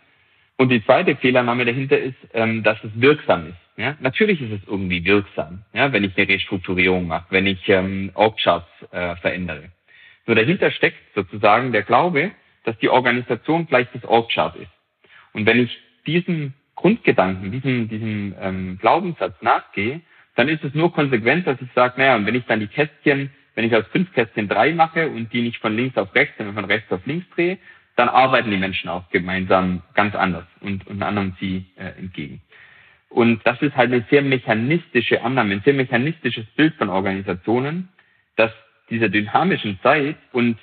Und 0.57 0.69
die 0.69 0.83
zweite 0.85 1.17
Fehlernahme 1.17 1.65
dahinter 1.65 1.97
ist, 1.97 2.15
ähm, 2.33 2.63
dass 2.63 2.81
es 2.83 2.91
wirksam 2.95 3.49
ist. 3.49 3.57
Ja? 3.77 3.97
Natürlich 3.99 4.41
ist 4.41 4.51
es 4.51 4.67
irgendwie 4.67 5.03
wirksam, 5.03 5.63
ja? 5.73 5.91
wenn 5.91 6.05
ich 6.05 6.17
eine 6.17 6.29
Restrukturierung 6.29 7.07
mache, 7.07 7.25
wenn 7.31 7.47
ich 7.47 7.67
ähm, 7.67 8.11
Org-Charts 8.13 8.67
äh, 8.91 9.17
verändere. 9.17 9.71
Nur 10.25 10.37
dahinter 10.37 10.71
steckt 10.71 10.97
sozusagen 11.13 11.73
der 11.73 11.83
Glaube, 11.83 12.31
dass 12.63 12.77
die 12.79 12.89
Organisation 12.89 13.67
gleich 13.67 13.87
das 13.93 14.05
Org-Chart 14.05 14.55
ist. 14.55 14.71
Und 15.35 15.45
wenn 15.45 15.59
ich 15.59 15.77
diesem 16.07 16.53
Grundgedanken, 16.75 17.51
diesem, 17.51 17.89
diesem 17.89 18.35
ähm, 18.39 18.77
Glaubenssatz 18.79 19.35
nachgehe, 19.41 19.99
dann 20.35 20.47
ist 20.47 20.63
es 20.63 20.73
nur 20.73 20.93
konsequent, 20.93 21.45
dass 21.45 21.61
ich 21.61 21.67
sage, 21.75 21.95
naja, 21.97 22.15
und 22.15 22.25
wenn 22.25 22.35
ich 22.35 22.45
dann 22.45 22.61
die 22.61 22.67
Kästchen, 22.67 23.29
wenn 23.53 23.65
ich 23.65 23.75
aus 23.75 23.85
fünf 23.91 24.13
Kästchen 24.13 24.47
drei 24.47 24.73
mache 24.73 25.09
und 25.09 25.33
die 25.33 25.41
nicht 25.41 25.57
von 25.57 25.75
links 25.75 25.97
auf 25.97 26.15
rechts, 26.15 26.37
sondern 26.37 26.55
von 26.55 26.65
rechts 26.65 26.89
auf 26.91 27.05
links 27.05 27.27
drehe, 27.35 27.57
dann 27.97 28.07
arbeiten 28.07 28.49
die 28.49 28.57
Menschen 28.57 28.89
auch 28.89 29.09
gemeinsam 29.09 29.81
ganz 29.93 30.15
anders 30.15 30.45
und, 30.61 30.87
und 30.87 31.03
anderen 31.03 31.35
sie 31.39 31.65
äh, 31.75 31.99
entgegen. 31.99 32.41
Und 33.09 33.45
das 33.45 33.61
ist 33.61 33.75
halt 33.75 33.91
eine 33.91 34.05
sehr 34.09 34.21
mechanistische 34.21 35.21
Annahme, 35.21 35.53
ein 35.55 35.61
sehr 35.65 35.73
mechanistisches 35.73 36.45
Bild 36.55 36.75
von 36.75 36.89
Organisationen, 36.89 37.89
dass 38.37 38.51
dieser 38.89 39.09
dynamischen 39.09 39.79
Zeit 39.81 40.17
und 40.31 40.57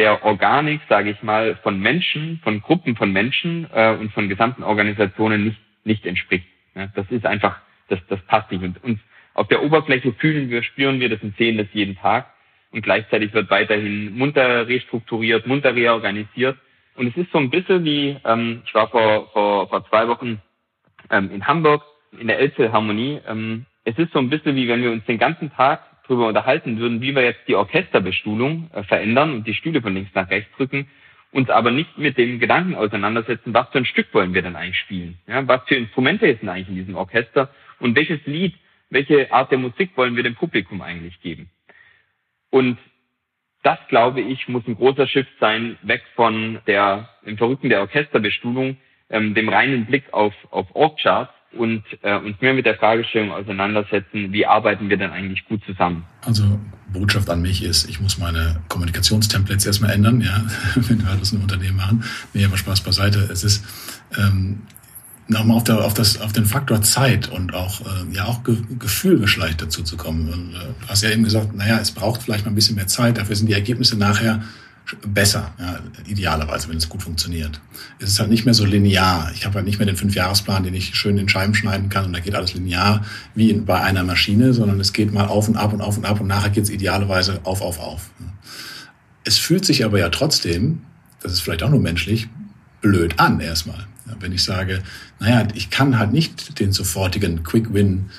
der 0.00 0.24
Organik, 0.24 0.80
sage 0.88 1.10
ich 1.10 1.22
mal, 1.22 1.56
von 1.62 1.78
Menschen, 1.78 2.40
von 2.42 2.62
Gruppen 2.62 2.96
von 2.96 3.12
Menschen 3.12 3.68
äh, 3.70 3.92
und 3.92 4.10
von 4.12 4.30
gesamten 4.30 4.62
Organisationen 4.62 5.44
nicht, 5.44 5.60
nicht 5.84 6.06
entspricht. 6.06 6.46
Ja, 6.74 6.86
das 6.94 7.04
ist 7.10 7.26
einfach, 7.26 7.60
das, 7.88 7.98
das 8.08 8.18
passt 8.22 8.50
nicht. 8.50 8.64
Und, 8.64 8.82
und 8.82 8.98
auf 9.34 9.46
der 9.48 9.62
Oberfläche 9.62 10.14
fühlen 10.14 10.48
wir, 10.48 10.62
spüren 10.62 11.00
wir 11.00 11.10
das 11.10 11.22
und 11.22 11.36
sehen 11.36 11.58
das 11.58 11.66
jeden 11.74 11.96
Tag. 11.98 12.32
Und 12.72 12.80
gleichzeitig 12.80 13.34
wird 13.34 13.50
weiterhin 13.50 14.16
munter 14.16 14.66
restrukturiert, 14.66 15.46
munter 15.46 15.74
reorganisiert. 15.74 16.56
Und 16.94 17.08
es 17.08 17.16
ist 17.18 17.30
so 17.30 17.38
ein 17.38 17.50
bisschen 17.50 17.84
wie, 17.84 18.16
ähm, 18.24 18.62
ich 18.64 18.72
war 18.74 18.88
vor, 18.88 19.28
vor, 19.34 19.68
vor 19.68 19.86
zwei 19.90 20.08
Wochen 20.08 20.40
ähm, 21.10 21.30
in 21.30 21.46
Hamburg 21.46 21.82
in 22.18 22.26
der 22.26 22.38
Elbphilharmonie. 22.38 23.20
Ähm, 23.28 23.66
es 23.84 23.98
ist 23.98 24.14
so 24.14 24.18
ein 24.18 24.30
bisschen 24.30 24.56
wie, 24.56 24.66
wenn 24.66 24.82
wir 24.82 24.92
uns 24.92 25.04
den 25.04 25.18
ganzen 25.18 25.52
Tag 25.52 25.82
darüber 26.10 26.28
unterhalten 26.28 26.78
würden, 26.78 27.00
wie 27.00 27.14
wir 27.14 27.22
jetzt 27.22 27.46
die 27.48 27.54
Orchesterbestuhlung 27.54 28.70
äh, 28.74 28.82
verändern 28.82 29.32
und 29.32 29.46
die 29.46 29.54
Stühle 29.54 29.80
von 29.80 29.94
links 29.94 30.10
nach 30.14 30.28
rechts 30.30 30.54
drücken, 30.56 30.88
uns 31.32 31.48
aber 31.48 31.70
nicht 31.70 31.96
mit 31.96 32.18
dem 32.18 32.40
Gedanken 32.40 32.74
auseinandersetzen, 32.74 33.54
was 33.54 33.68
für 33.70 33.78
ein 33.78 33.84
Stück 33.86 34.12
wollen 34.12 34.34
wir 34.34 34.42
denn 34.42 34.56
eigentlich 34.56 34.78
spielen? 34.78 35.18
Ja, 35.26 35.46
was 35.46 35.62
für 35.66 35.76
Instrumente 35.76 36.26
sind 36.26 36.48
eigentlich 36.48 36.68
in 36.68 36.74
diesem 36.74 36.96
Orchester 36.96 37.50
und 37.78 37.96
welches 37.96 38.20
Lied 38.26 38.54
welche 38.90 39.32
Art 39.32 39.50
der 39.52 39.58
Musik 39.58 39.96
wollen 39.96 40.16
wir 40.16 40.24
dem 40.24 40.34
Publikum 40.34 40.82
eigentlich 40.82 41.20
geben? 41.20 41.48
Und 42.50 42.76
das, 43.62 43.78
glaube 43.88 44.20
ich, 44.20 44.48
muss 44.48 44.66
ein 44.66 44.76
großer 44.76 45.06
Shift 45.06 45.30
sein, 45.38 45.78
weg 45.82 46.02
von 46.16 46.60
der, 46.66 47.08
im 47.24 47.38
Verrückten 47.38 47.68
der 47.68 47.80
Orchesterbestuhlung, 47.80 48.78
ähm, 49.10 49.34
dem 49.34 49.48
reinen 49.48 49.86
Blick 49.86 50.12
auf, 50.12 50.34
auf 50.50 50.74
Org-Charts 50.74 51.32
und 51.52 51.82
äh, 52.02 52.16
uns 52.16 52.40
mehr 52.40 52.54
mit 52.54 52.66
der 52.66 52.76
Fragestellung 52.76 53.32
auseinandersetzen, 53.32 54.32
wie 54.32 54.46
arbeiten 54.46 54.88
wir 54.88 54.96
denn 54.96 55.10
eigentlich 55.10 55.44
gut 55.46 55.60
zusammen? 55.64 56.04
Also 56.24 56.44
Botschaft 56.92 57.28
an 57.30 57.42
mich 57.42 57.62
ist, 57.62 57.88
ich 57.88 58.00
muss 58.00 58.18
meine 58.18 58.62
Kommunikationstemplates 58.68 59.66
erstmal 59.66 59.92
ändern, 59.92 60.20
ja, 60.20 60.44
wenn 60.74 60.98
wir 60.98 61.16
das 61.18 61.32
in 61.32 61.40
Unternehmen 61.40 61.76
machen. 61.76 62.04
Nee, 62.34 62.44
aber 62.44 62.56
Spaß 62.56 62.82
beiseite. 62.82 63.28
Es 63.32 63.44
ist, 63.44 63.64
ähm, 64.18 64.62
nochmal 65.30 65.56
auf, 65.56 65.68
auf, 65.70 66.20
auf 66.20 66.32
den 66.32 66.44
Faktor 66.44 66.82
Zeit 66.82 67.28
und 67.28 67.54
auch, 67.54 67.80
äh, 67.82 68.14
ja, 68.14 68.24
auch 68.24 68.42
Ge 68.42 68.56
Gefühl 68.78 69.18
geschleicht 69.18 69.62
dazu 69.62 69.82
zu 69.82 69.96
kommen. 69.96 70.28
Und, 70.28 70.54
äh, 70.54 70.74
du 70.80 70.88
hast 70.88 71.02
ja 71.02 71.10
eben 71.10 71.24
gesagt, 71.24 71.54
naja, 71.54 71.78
es 71.78 71.92
braucht 71.92 72.22
vielleicht 72.22 72.44
mal 72.44 72.52
ein 72.52 72.56
bisschen 72.56 72.76
mehr 72.76 72.88
Zeit, 72.88 73.18
dafür 73.18 73.36
sind 73.36 73.46
die 73.46 73.54
Ergebnisse 73.54 73.96
nachher 73.96 74.42
besser, 75.06 75.52
ja, 75.58 75.78
idealerweise, 76.06 76.68
wenn 76.68 76.76
es 76.76 76.88
gut 76.88 77.02
funktioniert. 77.02 77.60
Es 77.98 78.10
ist 78.10 78.20
halt 78.20 78.30
nicht 78.30 78.44
mehr 78.44 78.54
so 78.54 78.64
linear. 78.64 79.30
Ich 79.34 79.44
habe 79.44 79.56
halt 79.56 79.66
nicht 79.66 79.78
mehr 79.78 79.86
den 79.86 79.96
Fünfjahresplan, 79.96 80.64
den 80.64 80.74
ich 80.74 80.94
schön 80.94 81.18
in 81.18 81.28
Scheiben 81.28 81.54
schneiden 81.54 81.88
kann 81.88 82.06
und 82.06 82.12
da 82.12 82.20
geht 82.20 82.34
alles 82.34 82.54
linear 82.54 83.04
wie 83.34 83.50
in, 83.50 83.64
bei 83.64 83.80
einer 83.80 84.02
Maschine, 84.04 84.52
sondern 84.52 84.80
es 84.80 84.92
geht 84.92 85.12
mal 85.12 85.26
auf 85.26 85.48
und 85.48 85.56
ab 85.56 85.72
und 85.72 85.80
auf 85.80 85.96
und 85.96 86.04
ab 86.04 86.20
und 86.20 86.26
nachher 86.26 86.50
geht 86.50 86.64
es 86.64 86.70
idealerweise 86.70 87.40
auf, 87.44 87.60
auf, 87.60 87.78
auf. 87.78 88.10
Es 89.24 89.38
fühlt 89.38 89.64
sich 89.64 89.84
aber 89.84 89.98
ja 89.98 90.08
trotzdem, 90.08 90.82
das 91.22 91.32
ist 91.32 91.40
vielleicht 91.40 91.62
auch 91.62 91.70
nur 91.70 91.80
menschlich, 91.80 92.28
blöd 92.80 93.18
an 93.18 93.40
erstmal. 93.40 93.86
Wenn 94.18 94.32
ich 94.32 94.42
sage, 94.42 94.82
naja, 95.20 95.46
ich 95.54 95.70
kann 95.70 95.98
halt 95.98 96.12
nicht 96.12 96.58
den 96.58 96.72
sofortigen 96.72 97.44
Quick 97.44 97.72
Win 97.72 98.10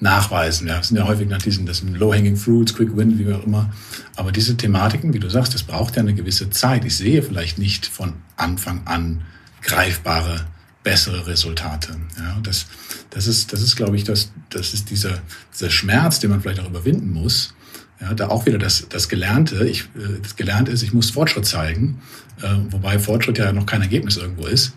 nachweisen. 0.00 0.66
Ja, 0.66 0.78
das 0.78 0.88
sind 0.88 0.96
ja 0.96 1.06
häufig 1.06 1.28
nach 1.28 1.42
diesen, 1.42 1.66
das 1.66 1.78
sind 1.78 1.96
Low-Hanging 1.96 2.36
Fruits, 2.36 2.74
Quick 2.74 2.96
Win, 2.96 3.18
wie 3.18 3.32
auch 3.32 3.44
immer. 3.44 3.72
Aber 4.16 4.32
diese 4.32 4.56
Thematiken, 4.56 5.12
wie 5.12 5.18
du 5.18 5.28
sagst, 5.28 5.54
das 5.54 5.62
braucht 5.62 5.96
ja 5.96 6.02
eine 6.02 6.14
gewisse 6.14 6.50
Zeit. 6.50 6.84
Ich 6.84 6.96
sehe 6.96 7.22
vielleicht 7.22 7.58
nicht 7.58 7.86
von 7.86 8.14
Anfang 8.36 8.82
an 8.86 9.22
greifbare, 9.62 10.46
bessere 10.82 11.26
Resultate. 11.26 11.96
Ja, 12.18 12.38
das, 12.42 12.66
das 13.10 13.26
ist, 13.26 13.52
das 13.52 13.62
ist, 13.62 13.76
glaube 13.76 13.96
ich, 13.96 14.04
das, 14.04 14.32
das 14.48 14.72
ist 14.72 14.90
dieser, 14.90 15.20
dieser 15.52 15.70
Schmerz, 15.70 16.18
den 16.20 16.30
man 16.30 16.40
vielleicht 16.40 16.60
auch 16.60 16.68
überwinden 16.68 17.12
muss. 17.12 17.54
Ja, 18.00 18.14
da 18.14 18.28
auch 18.28 18.46
wieder 18.46 18.58
das, 18.58 18.88
das 18.88 19.10
Gelernte. 19.10 19.66
Ich, 19.66 19.82
äh, 19.96 20.20
das 20.22 20.36
Gelernte 20.36 20.72
ist, 20.72 20.82
ich 20.82 20.94
muss 20.94 21.10
Fortschritt 21.10 21.44
zeigen, 21.44 22.00
äh, 22.40 22.54
wobei 22.70 22.98
Fortschritt 22.98 23.36
ja 23.36 23.52
noch 23.52 23.66
kein 23.66 23.82
Ergebnis 23.82 24.16
irgendwo 24.16 24.46
ist. 24.46 24.72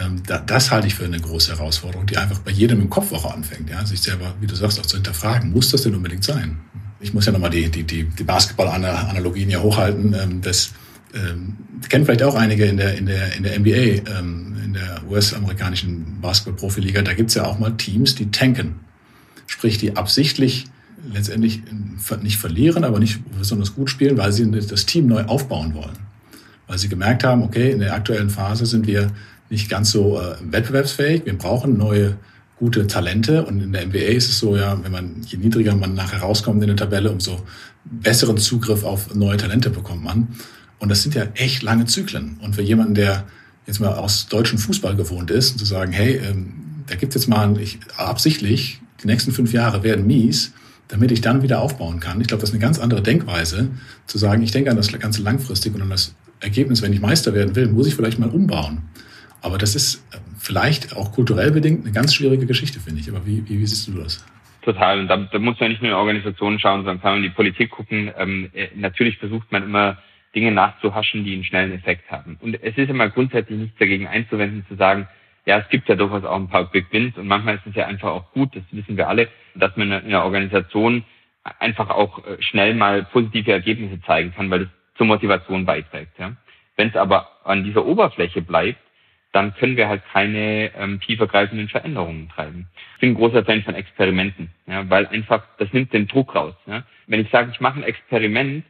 Ähm, 0.00 0.22
das 0.46 0.70
halte 0.70 0.86
ich 0.86 0.94
für 0.94 1.04
eine 1.04 1.20
große 1.20 1.52
Herausforderung, 1.52 2.06
die 2.06 2.16
einfach 2.16 2.38
bei 2.40 2.50
jedem 2.50 2.80
im 2.80 2.90
Kopf 2.90 3.12
auch 3.12 3.32
anfängt, 3.32 3.68
ja, 3.70 3.84
sich 3.84 4.00
selber, 4.00 4.34
wie 4.40 4.46
du 4.46 4.54
sagst, 4.54 4.78
auch 4.80 4.86
zu 4.86 4.96
hinterfragen. 4.96 5.52
Muss 5.52 5.70
das 5.70 5.82
denn 5.82 5.94
unbedingt 5.94 6.24
sein? 6.24 6.58
Ich 7.00 7.14
muss 7.14 7.26
ja 7.26 7.32
nochmal 7.32 7.50
die, 7.50 7.70
die, 7.70 7.82
die, 7.84 8.04
die 8.04 8.24
Basketball-Analogien 8.24 9.48
hier 9.48 9.62
hochhalten. 9.62 10.14
Ähm, 10.14 10.40
das 10.40 10.72
ähm, 11.14 11.56
kennen 11.88 12.04
vielleicht 12.04 12.22
auch 12.22 12.34
einige 12.34 12.66
in 12.66 12.76
der, 12.76 12.96
in 12.96 13.06
der, 13.06 13.34
in 13.36 13.42
der 13.42 13.58
NBA, 13.58 14.18
ähm, 14.18 14.56
in 14.64 14.74
der 14.74 15.02
US-amerikanischen 15.08 16.20
Basketball-Profiliga. 16.20 17.02
Da 17.02 17.14
gibt's 17.14 17.34
ja 17.34 17.44
auch 17.44 17.58
mal 17.58 17.76
Teams, 17.76 18.14
die 18.14 18.30
tanken. 18.30 18.80
Sprich, 19.46 19.78
die 19.78 19.96
absichtlich 19.96 20.66
letztendlich 21.12 21.62
nicht 22.22 22.36
verlieren, 22.36 22.84
aber 22.84 23.00
nicht 23.00 23.20
besonders 23.36 23.74
gut 23.74 23.88
spielen, 23.88 24.18
weil 24.18 24.32
sie 24.32 24.48
das 24.50 24.86
Team 24.86 25.06
neu 25.06 25.24
aufbauen 25.24 25.74
wollen. 25.74 25.98
Weil 26.66 26.78
sie 26.78 26.88
gemerkt 26.88 27.24
haben, 27.24 27.42
okay, 27.42 27.70
in 27.70 27.80
der 27.80 27.94
aktuellen 27.94 28.30
Phase 28.30 28.66
sind 28.66 28.86
wir 28.86 29.10
nicht 29.50 29.68
ganz 29.68 29.90
so 29.90 30.18
äh, 30.18 30.36
wettbewerbsfähig. 30.40 31.26
Wir 31.26 31.36
brauchen 31.36 31.76
neue 31.76 32.16
gute 32.58 32.86
Talente 32.86 33.44
und 33.44 33.60
in 33.62 33.72
der 33.72 33.86
NBA 33.86 33.98
ist 33.98 34.28
es 34.28 34.38
so, 34.38 34.56
ja, 34.56 34.78
wenn 34.82 34.92
man 34.92 35.22
je 35.26 35.38
niedriger 35.38 35.74
man 35.74 35.94
nachher 35.94 36.20
rauskommt 36.20 36.62
in 36.62 36.68
der 36.68 36.76
Tabelle, 36.76 37.10
umso 37.10 37.40
besseren 37.84 38.36
Zugriff 38.36 38.84
auf 38.84 39.14
neue 39.14 39.36
Talente 39.36 39.70
bekommt 39.70 40.04
man. 40.04 40.28
Und 40.78 40.90
das 40.90 41.02
sind 41.02 41.14
ja 41.14 41.24
echt 41.34 41.62
lange 41.62 41.86
Zyklen. 41.86 42.38
Und 42.42 42.54
für 42.54 42.62
jemanden, 42.62 42.94
der 42.94 43.24
jetzt 43.66 43.80
mal 43.80 43.94
aus 43.94 44.28
deutschen 44.28 44.58
Fußball 44.58 44.94
gewohnt 44.96 45.30
ist, 45.30 45.58
zu 45.58 45.64
sagen, 45.64 45.92
hey, 45.92 46.16
ähm, 46.16 46.52
da 46.86 46.96
gibt 46.96 47.14
jetzt 47.14 47.28
mal 47.28 47.58
ich, 47.60 47.78
absichtlich, 47.96 48.80
die 49.02 49.06
nächsten 49.06 49.32
fünf 49.32 49.52
Jahre 49.52 49.82
werden 49.82 50.06
mies, 50.06 50.52
damit 50.88 51.12
ich 51.12 51.20
dann 51.20 51.42
wieder 51.42 51.60
aufbauen 51.60 52.00
kann. 52.00 52.20
Ich 52.20 52.26
glaube, 52.26 52.40
das 52.40 52.50
ist 52.50 52.54
eine 52.54 52.62
ganz 52.62 52.78
andere 52.78 53.02
Denkweise, 53.02 53.68
zu 54.06 54.18
sagen, 54.18 54.42
ich 54.42 54.50
denke 54.50 54.70
an 54.70 54.76
das 54.76 54.92
Ganze 54.92 55.22
langfristig 55.22 55.74
und 55.74 55.82
an 55.82 55.90
das 55.90 56.14
Ergebnis, 56.40 56.82
wenn 56.82 56.92
ich 56.92 57.00
Meister 57.00 57.32
werden 57.32 57.54
will, 57.54 57.68
muss 57.68 57.86
ich 57.86 57.94
vielleicht 57.94 58.18
mal 58.18 58.28
umbauen. 58.28 58.82
Aber 59.42 59.58
das 59.58 59.74
ist 59.74 60.06
äh, 60.12 60.18
vielleicht 60.38 60.96
auch 60.96 61.12
kulturell 61.12 61.50
bedingt 61.50 61.84
eine 61.84 61.92
ganz 61.92 62.14
schwierige 62.14 62.46
Geschichte, 62.46 62.80
finde 62.80 63.00
ich. 63.00 63.08
Aber 63.08 63.24
wie, 63.26 63.48
wie, 63.48 63.60
wie 63.60 63.66
siehst 63.66 63.88
du 63.88 63.92
das? 63.92 64.24
Total. 64.62 65.00
Und 65.00 65.08
da, 65.08 65.16
da 65.16 65.38
muss 65.38 65.58
man 65.58 65.70
nicht 65.70 65.82
nur 65.82 65.92
in 65.92 65.96
Organisationen 65.96 66.58
schauen, 66.58 66.80
sondern 66.80 67.00
kann 67.00 67.12
man 67.12 67.24
in 67.24 67.30
die 67.30 67.34
Politik 67.34 67.70
gucken. 67.70 68.12
Ähm, 68.18 68.50
äh, 68.52 68.68
natürlich 68.74 69.18
versucht 69.18 69.50
man 69.50 69.62
immer 69.62 69.98
Dinge 70.34 70.52
nachzuhaschen, 70.52 71.24
die 71.24 71.34
einen 71.34 71.44
schnellen 71.44 71.72
Effekt 71.72 72.10
haben. 72.10 72.36
Und 72.40 72.62
es 72.62 72.76
ist 72.76 72.90
immer 72.90 73.08
grundsätzlich 73.08 73.58
nichts 73.58 73.78
dagegen 73.78 74.06
einzuwenden, 74.06 74.64
zu 74.68 74.76
sagen, 74.76 75.08
ja, 75.46 75.58
es 75.58 75.68
gibt 75.70 75.88
ja 75.88 75.96
durchaus 75.96 76.24
auch 76.24 76.36
ein 76.36 76.48
paar 76.48 76.70
Big 76.70 76.92
Wins 76.92 77.16
und 77.16 77.26
manchmal 77.26 77.56
ist 77.56 77.66
es 77.66 77.74
ja 77.74 77.86
einfach 77.86 78.10
auch 78.10 78.32
gut, 78.32 78.54
das 78.54 78.62
wissen 78.70 78.96
wir 78.96 79.08
alle, 79.08 79.28
dass 79.54 79.76
man 79.76 79.90
in 79.90 80.04
einer 80.04 80.24
Organisation 80.24 81.04
einfach 81.58 81.90
auch 81.90 82.24
äh, 82.26 82.40
schnell 82.40 82.74
mal 82.74 83.04
positive 83.04 83.50
Ergebnisse 83.50 84.00
zeigen 84.02 84.32
kann, 84.34 84.50
weil 84.50 84.60
das 84.60 84.68
zur 84.96 85.06
Motivation 85.06 85.64
beiträgt. 85.64 86.18
Ja. 86.18 86.36
Wenn 86.76 86.88
es 86.88 86.96
aber 86.96 87.28
an 87.44 87.64
dieser 87.64 87.84
Oberfläche 87.86 88.42
bleibt, 88.42 88.78
dann 89.32 89.54
können 89.54 89.76
wir 89.76 89.88
halt 89.88 90.02
keine 90.12 90.70
ähm, 90.76 91.00
tiefergreifenden 91.00 91.68
Veränderungen 91.68 92.28
treiben. 92.30 92.66
Ich 92.94 93.00
bin 93.00 93.10
ein 93.10 93.14
großer 93.14 93.44
Fan 93.44 93.62
von 93.62 93.74
Experimenten, 93.74 94.50
ja, 94.66 94.88
weil 94.90 95.06
einfach, 95.06 95.44
das 95.58 95.72
nimmt 95.72 95.92
den 95.92 96.08
Druck 96.08 96.34
raus. 96.34 96.54
Ja. 96.66 96.84
Wenn 97.06 97.20
ich 97.20 97.30
sage, 97.30 97.50
ich 97.52 97.60
mache 97.60 97.78
ein 97.78 97.84
Experiment, 97.84 98.64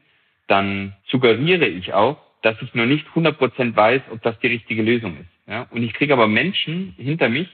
dann 0.49 0.95
suggeriere 1.07 1.67
ich 1.67 1.93
auch, 1.95 2.19
dass 2.43 2.61
ich 2.63 2.75
noch 2.75 2.87
nicht 2.87 3.07
100% 3.15 3.77
weiß, 3.77 4.03
ob 4.11 4.23
das 4.23 4.39
die 4.41 4.49
richtige 4.49 4.83
Lösung 4.83 5.17
ist. 5.19 5.51
Ja. 5.51 5.67
Und 5.71 5.83
ich 5.83 5.95
kriege 5.95 6.13
aber 6.13 6.29
Menschen 6.29 6.95
hinter 6.97 7.29
mich, 7.29 7.49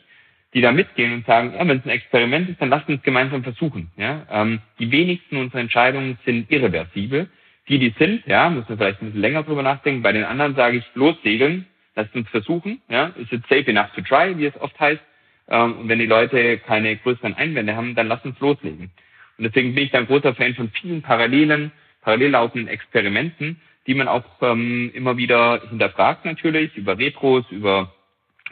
die 0.55 0.61
da 0.61 0.73
mitgehen 0.73 1.13
und 1.13 1.27
sagen, 1.27 1.53
ja, 1.55 1.67
wenn 1.67 1.79
es 1.79 1.85
ein 1.85 1.91
Experiment 1.91 2.49
ist, 2.49 2.61
dann 2.61 2.71
lasst 2.71 2.89
uns 2.89 3.03
gemeinsam 3.03 3.43
versuchen. 3.43 3.91
Ja. 3.97 4.27
Ähm, 4.31 4.61
die 4.79 4.91
wenigsten 4.91 5.37
unserer 5.37 5.61
Entscheidungen 5.61 6.19
sind 6.25 6.51
irreversibel. 6.51 7.29
Die, 7.69 7.79
die 7.79 7.95
sind, 7.99 8.27
ja, 8.27 8.49
muss 8.49 8.69
man 8.69 8.79
vielleicht 8.79 9.03
ein 9.03 9.07
bisschen 9.07 9.21
länger 9.21 9.43
drüber 9.43 9.63
nachdenken. 9.63 10.03
Bei 10.03 10.13
den 10.13 10.25
anderen 10.25 10.55
sage 10.55 10.79
ich, 10.79 10.85
lossegeln, 10.95 11.67
lasst 11.97 12.15
uns 12.15 12.29
versuchen. 12.29 12.81
Ja, 12.89 13.07
ist 13.17 13.33
it 13.33 13.43
safe 13.49 13.69
enough 13.69 13.93
to 13.95 14.03
try, 14.03 14.37
wie 14.39 14.47
es 14.47 14.61
oft 14.61 14.79
heißt. 14.79 15.03
Ähm, 15.49 15.79
und 15.81 15.89
wenn 15.89 15.99
die 15.99 16.07
Leute 16.07 16.59
keine 16.59 16.97
größeren 16.97 17.35
Einwände 17.35 17.75
haben, 17.75 17.95
dann 17.95 18.09
lasst 18.09 18.25
uns 18.25 18.39
loslegen. 18.39 18.91
Und 19.39 19.45
deswegen 19.45 19.75
bin 19.75 19.85
ich 19.85 19.91
da 19.91 19.99
ein 19.99 20.07
großer 20.07 20.35
Fan 20.35 20.55
von 20.55 20.71
vielen 20.71 21.03
parallelen, 21.03 21.73
parallel 22.03 22.31
laufenden 22.31 22.69
Experimenten, 22.69 23.61
die 23.87 23.95
man 23.95 24.09
auch 24.09 24.25
ähm, 24.43 24.91
immer 24.95 25.17
wieder 25.17 25.63
hinterfragt 25.69 26.25
natürlich, 26.25 26.77
über 26.77 26.99
Retros, 26.99 27.45
über 27.51 27.93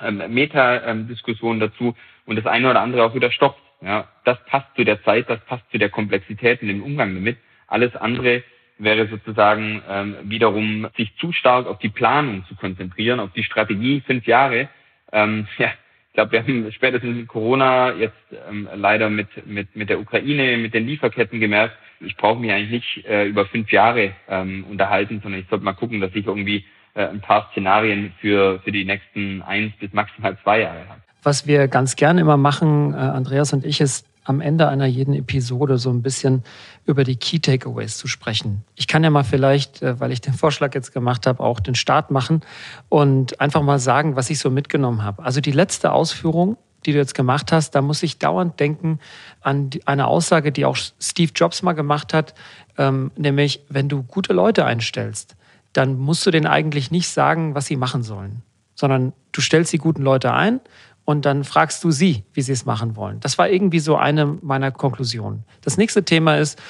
ähm, 0.02 0.22
Meta-Diskussionen 0.28 1.60
dazu 1.60 1.94
und 2.26 2.36
das 2.36 2.46
eine 2.46 2.70
oder 2.70 2.80
andere 2.80 3.04
auch 3.04 3.14
wieder 3.14 3.30
stoppt. 3.30 3.60
Ja, 3.80 4.08
das 4.24 4.42
passt 4.46 4.74
zu 4.76 4.84
der 4.84 5.02
Zeit, 5.02 5.28
das 5.28 5.40
passt 5.44 5.70
zu 5.70 5.78
der 5.78 5.90
Komplexität 5.90 6.62
in 6.62 6.68
dem 6.68 6.82
Umgang 6.82 7.14
damit. 7.14 7.36
Alles 7.66 7.94
andere 7.96 8.42
wäre 8.78 9.06
sozusagen 9.08 9.82
ähm, 9.88 10.16
wiederum 10.24 10.88
sich 10.96 11.14
zu 11.16 11.32
stark 11.32 11.66
auf 11.66 11.78
die 11.78 11.88
Planung 11.88 12.44
zu 12.46 12.54
konzentrieren, 12.54 13.20
auf 13.20 13.32
die 13.32 13.44
Strategie 13.44 14.00
fünf 14.00 14.26
Jahre. 14.26 14.68
Ähm, 15.12 15.46
ja, 15.58 15.68
ich 16.08 16.14
glaube, 16.14 16.32
wir 16.32 16.40
haben 16.40 16.72
spätestens 16.72 17.16
mit 17.16 17.28
Corona 17.28 17.92
jetzt 17.92 18.14
ähm, 18.48 18.68
leider 18.74 19.10
mit, 19.10 19.46
mit, 19.46 19.74
mit 19.74 19.90
der 19.90 20.00
Ukraine, 20.00 20.56
mit 20.58 20.74
den 20.74 20.86
Lieferketten 20.86 21.40
gemerkt, 21.40 21.76
ich 22.00 22.16
brauche 22.16 22.40
mich 22.40 22.52
eigentlich 22.52 22.70
nicht 22.70 23.06
äh, 23.06 23.26
über 23.26 23.46
fünf 23.46 23.70
Jahre 23.70 24.12
ähm, 24.28 24.64
unterhalten, 24.68 25.20
sondern 25.22 25.40
ich 25.40 25.48
sollte 25.48 25.64
mal 25.64 25.72
gucken, 25.72 26.00
dass 26.00 26.10
ich 26.14 26.26
irgendwie 26.26 26.64
äh, 26.94 27.06
ein 27.06 27.20
paar 27.20 27.48
Szenarien 27.50 28.12
für, 28.20 28.60
für 28.60 28.72
die 28.72 28.84
nächsten 28.84 29.42
eins 29.42 29.72
bis 29.78 29.92
maximal 29.92 30.36
zwei 30.42 30.60
Jahre 30.60 30.88
habe. 30.88 31.00
Was 31.22 31.46
wir 31.46 31.68
ganz 31.68 31.96
gerne 31.96 32.20
immer 32.20 32.36
machen, 32.36 32.92
äh, 32.92 32.96
Andreas 32.96 33.52
und 33.52 33.64
ich, 33.64 33.80
ist 33.80 34.06
am 34.24 34.40
Ende 34.40 34.68
einer 34.68 34.86
jeden 34.86 35.14
Episode 35.14 35.78
so 35.78 35.90
ein 35.90 36.02
bisschen 36.02 36.42
über 36.86 37.04
die 37.04 37.16
Key 37.16 37.38
Takeaways 37.38 37.98
zu 37.98 38.08
sprechen. 38.08 38.64
Ich 38.74 38.88
kann 38.88 39.04
ja 39.04 39.10
mal 39.10 39.22
vielleicht, 39.22 39.82
äh, 39.82 40.00
weil 40.00 40.12
ich 40.12 40.20
den 40.20 40.32
Vorschlag 40.32 40.74
jetzt 40.74 40.92
gemacht 40.92 41.26
habe, 41.26 41.40
auch 41.40 41.60
den 41.60 41.74
Start 41.74 42.10
machen 42.10 42.40
und 42.88 43.40
einfach 43.40 43.62
mal 43.62 43.78
sagen, 43.78 44.16
was 44.16 44.30
ich 44.30 44.38
so 44.38 44.50
mitgenommen 44.50 45.02
habe. 45.02 45.22
Also 45.22 45.40
die 45.40 45.52
letzte 45.52 45.92
Ausführung, 45.92 46.56
die 46.86 46.92
du 46.92 46.98
jetzt 46.98 47.14
gemacht 47.14 47.52
hast, 47.52 47.74
da 47.74 47.82
muss 47.82 48.02
ich 48.02 48.18
dauernd 48.18 48.58
denken 48.60 48.98
an 49.40 49.70
eine 49.86 50.06
Aussage, 50.06 50.52
die 50.52 50.64
auch 50.64 50.76
Steve 50.76 51.32
Jobs 51.34 51.62
mal 51.62 51.72
gemacht 51.72 52.12
hat, 52.12 52.34
ähm, 52.76 53.10
nämlich, 53.16 53.60
wenn 53.68 53.88
du 53.88 54.02
gute 54.02 54.32
Leute 54.32 54.64
einstellst, 54.64 55.36
dann 55.72 55.98
musst 55.98 56.24
du 56.26 56.30
denen 56.30 56.46
eigentlich 56.46 56.90
nicht 56.90 57.08
sagen, 57.08 57.54
was 57.54 57.66
sie 57.66 57.76
machen 57.76 58.02
sollen, 58.02 58.42
sondern 58.74 59.12
du 59.32 59.40
stellst 59.40 59.72
die 59.72 59.78
guten 59.78 60.02
Leute 60.02 60.32
ein 60.32 60.60
und 61.04 61.24
dann 61.24 61.44
fragst 61.44 61.84
du 61.84 61.90
sie, 61.90 62.24
wie 62.32 62.42
sie 62.42 62.52
es 62.52 62.64
machen 62.64 62.96
wollen. 62.96 63.20
Das 63.20 63.38
war 63.38 63.48
irgendwie 63.48 63.80
so 63.80 63.96
eine 63.96 64.26
meiner 64.26 64.70
Konklusionen. 64.70 65.44
Das 65.60 65.76
nächste 65.76 66.04
Thema 66.04 66.38
ist, 66.38 66.60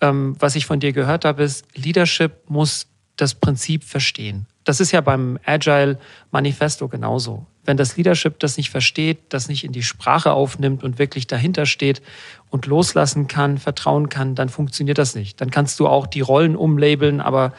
ähm, 0.00 0.36
was 0.38 0.56
ich 0.56 0.66
von 0.66 0.80
dir 0.80 0.92
gehört 0.92 1.24
habe, 1.24 1.42
ist, 1.42 1.66
Leadership 1.76 2.48
muss 2.48 2.86
das 3.16 3.34
Prinzip 3.34 3.84
verstehen. 3.84 4.46
Das 4.64 4.80
ist 4.80 4.92
ja 4.92 5.00
beim 5.00 5.38
Agile 5.44 5.98
Manifesto 6.30 6.88
genauso. 6.88 7.46
Wenn 7.64 7.76
das 7.76 7.96
Leadership 7.96 8.38
das 8.40 8.56
nicht 8.56 8.70
versteht, 8.70 9.18
das 9.28 9.48
nicht 9.48 9.64
in 9.64 9.72
die 9.72 9.82
Sprache 9.82 10.32
aufnimmt 10.32 10.82
und 10.82 10.98
wirklich 10.98 11.26
dahinter 11.26 11.66
steht 11.66 12.02
und 12.50 12.66
loslassen 12.66 13.28
kann, 13.28 13.58
vertrauen 13.58 14.08
kann, 14.08 14.34
dann 14.34 14.48
funktioniert 14.48 14.98
das 14.98 15.14
nicht. 15.14 15.40
Dann 15.40 15.50
kannst 15.50 15.78
du 15.78 15.86
auch 15.86 16.06
die 16.06 16.20
Rollen 16.20 16.56
umlabeln, 16.56 17.20
aber 17.20 17.52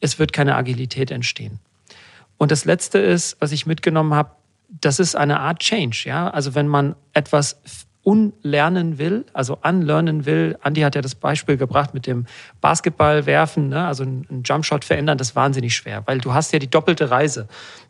es 0.00 0.18
wird 0.18 0.32
keine 0.32 0.56
Agilität 0.56 1.10
entstehen. 1.10 1.58
Und 2.36 2.50
das 2.50 2.64
Letzte 2.64 2.98
ist, 2.98 3.36
was 3.40 3.52
ich 3.52 3.66
mitgenommen 3.66 4.14
habe, 4.14 4.30
das 4.70 5.00
ist 5.00 5.16
eine 5.16 5.40
Art 5.40 5.60
Change, 5.60 6.04
ja. 6.06 6.28
Also 6.28 6.54
wenn 6.54 6.68
man 6.68 6.94
etwas 7.12 7.60
unlernen 8.02 8.98
will, 8.98 9.26
also 9.34 9.58
unlernen 9.62 10.24
will. 10.24 10.56
Andi 10.62 10.80
hat 10.80 10.94
ja 10.94 11.02
das 11.02 11.14
Beispiel 11.14 11.56
gebracht 11.56 11.92
mit 11.92 12.06
dem 12.06 12.26
Basketball 12.60 13.26
werfen, 13.26 13.68
ne? 13.68 13.86
also 13.86 14.04
ein 14.04 14.42
Jumpshot 14.44 14.84
verändern, 14.84 15.18
das 15.18 15.30
ist 15.30 15.36
wahnsinnig 15.36 15.74
schwer, 15.74 16.02
weil 16.06 16.18
du 16.18 16.32
hast 16.32 16.52
ja 16.52 16.58
die 16.58 16.70
doppelte 16.70 17.10
Reise. 17.10 17.46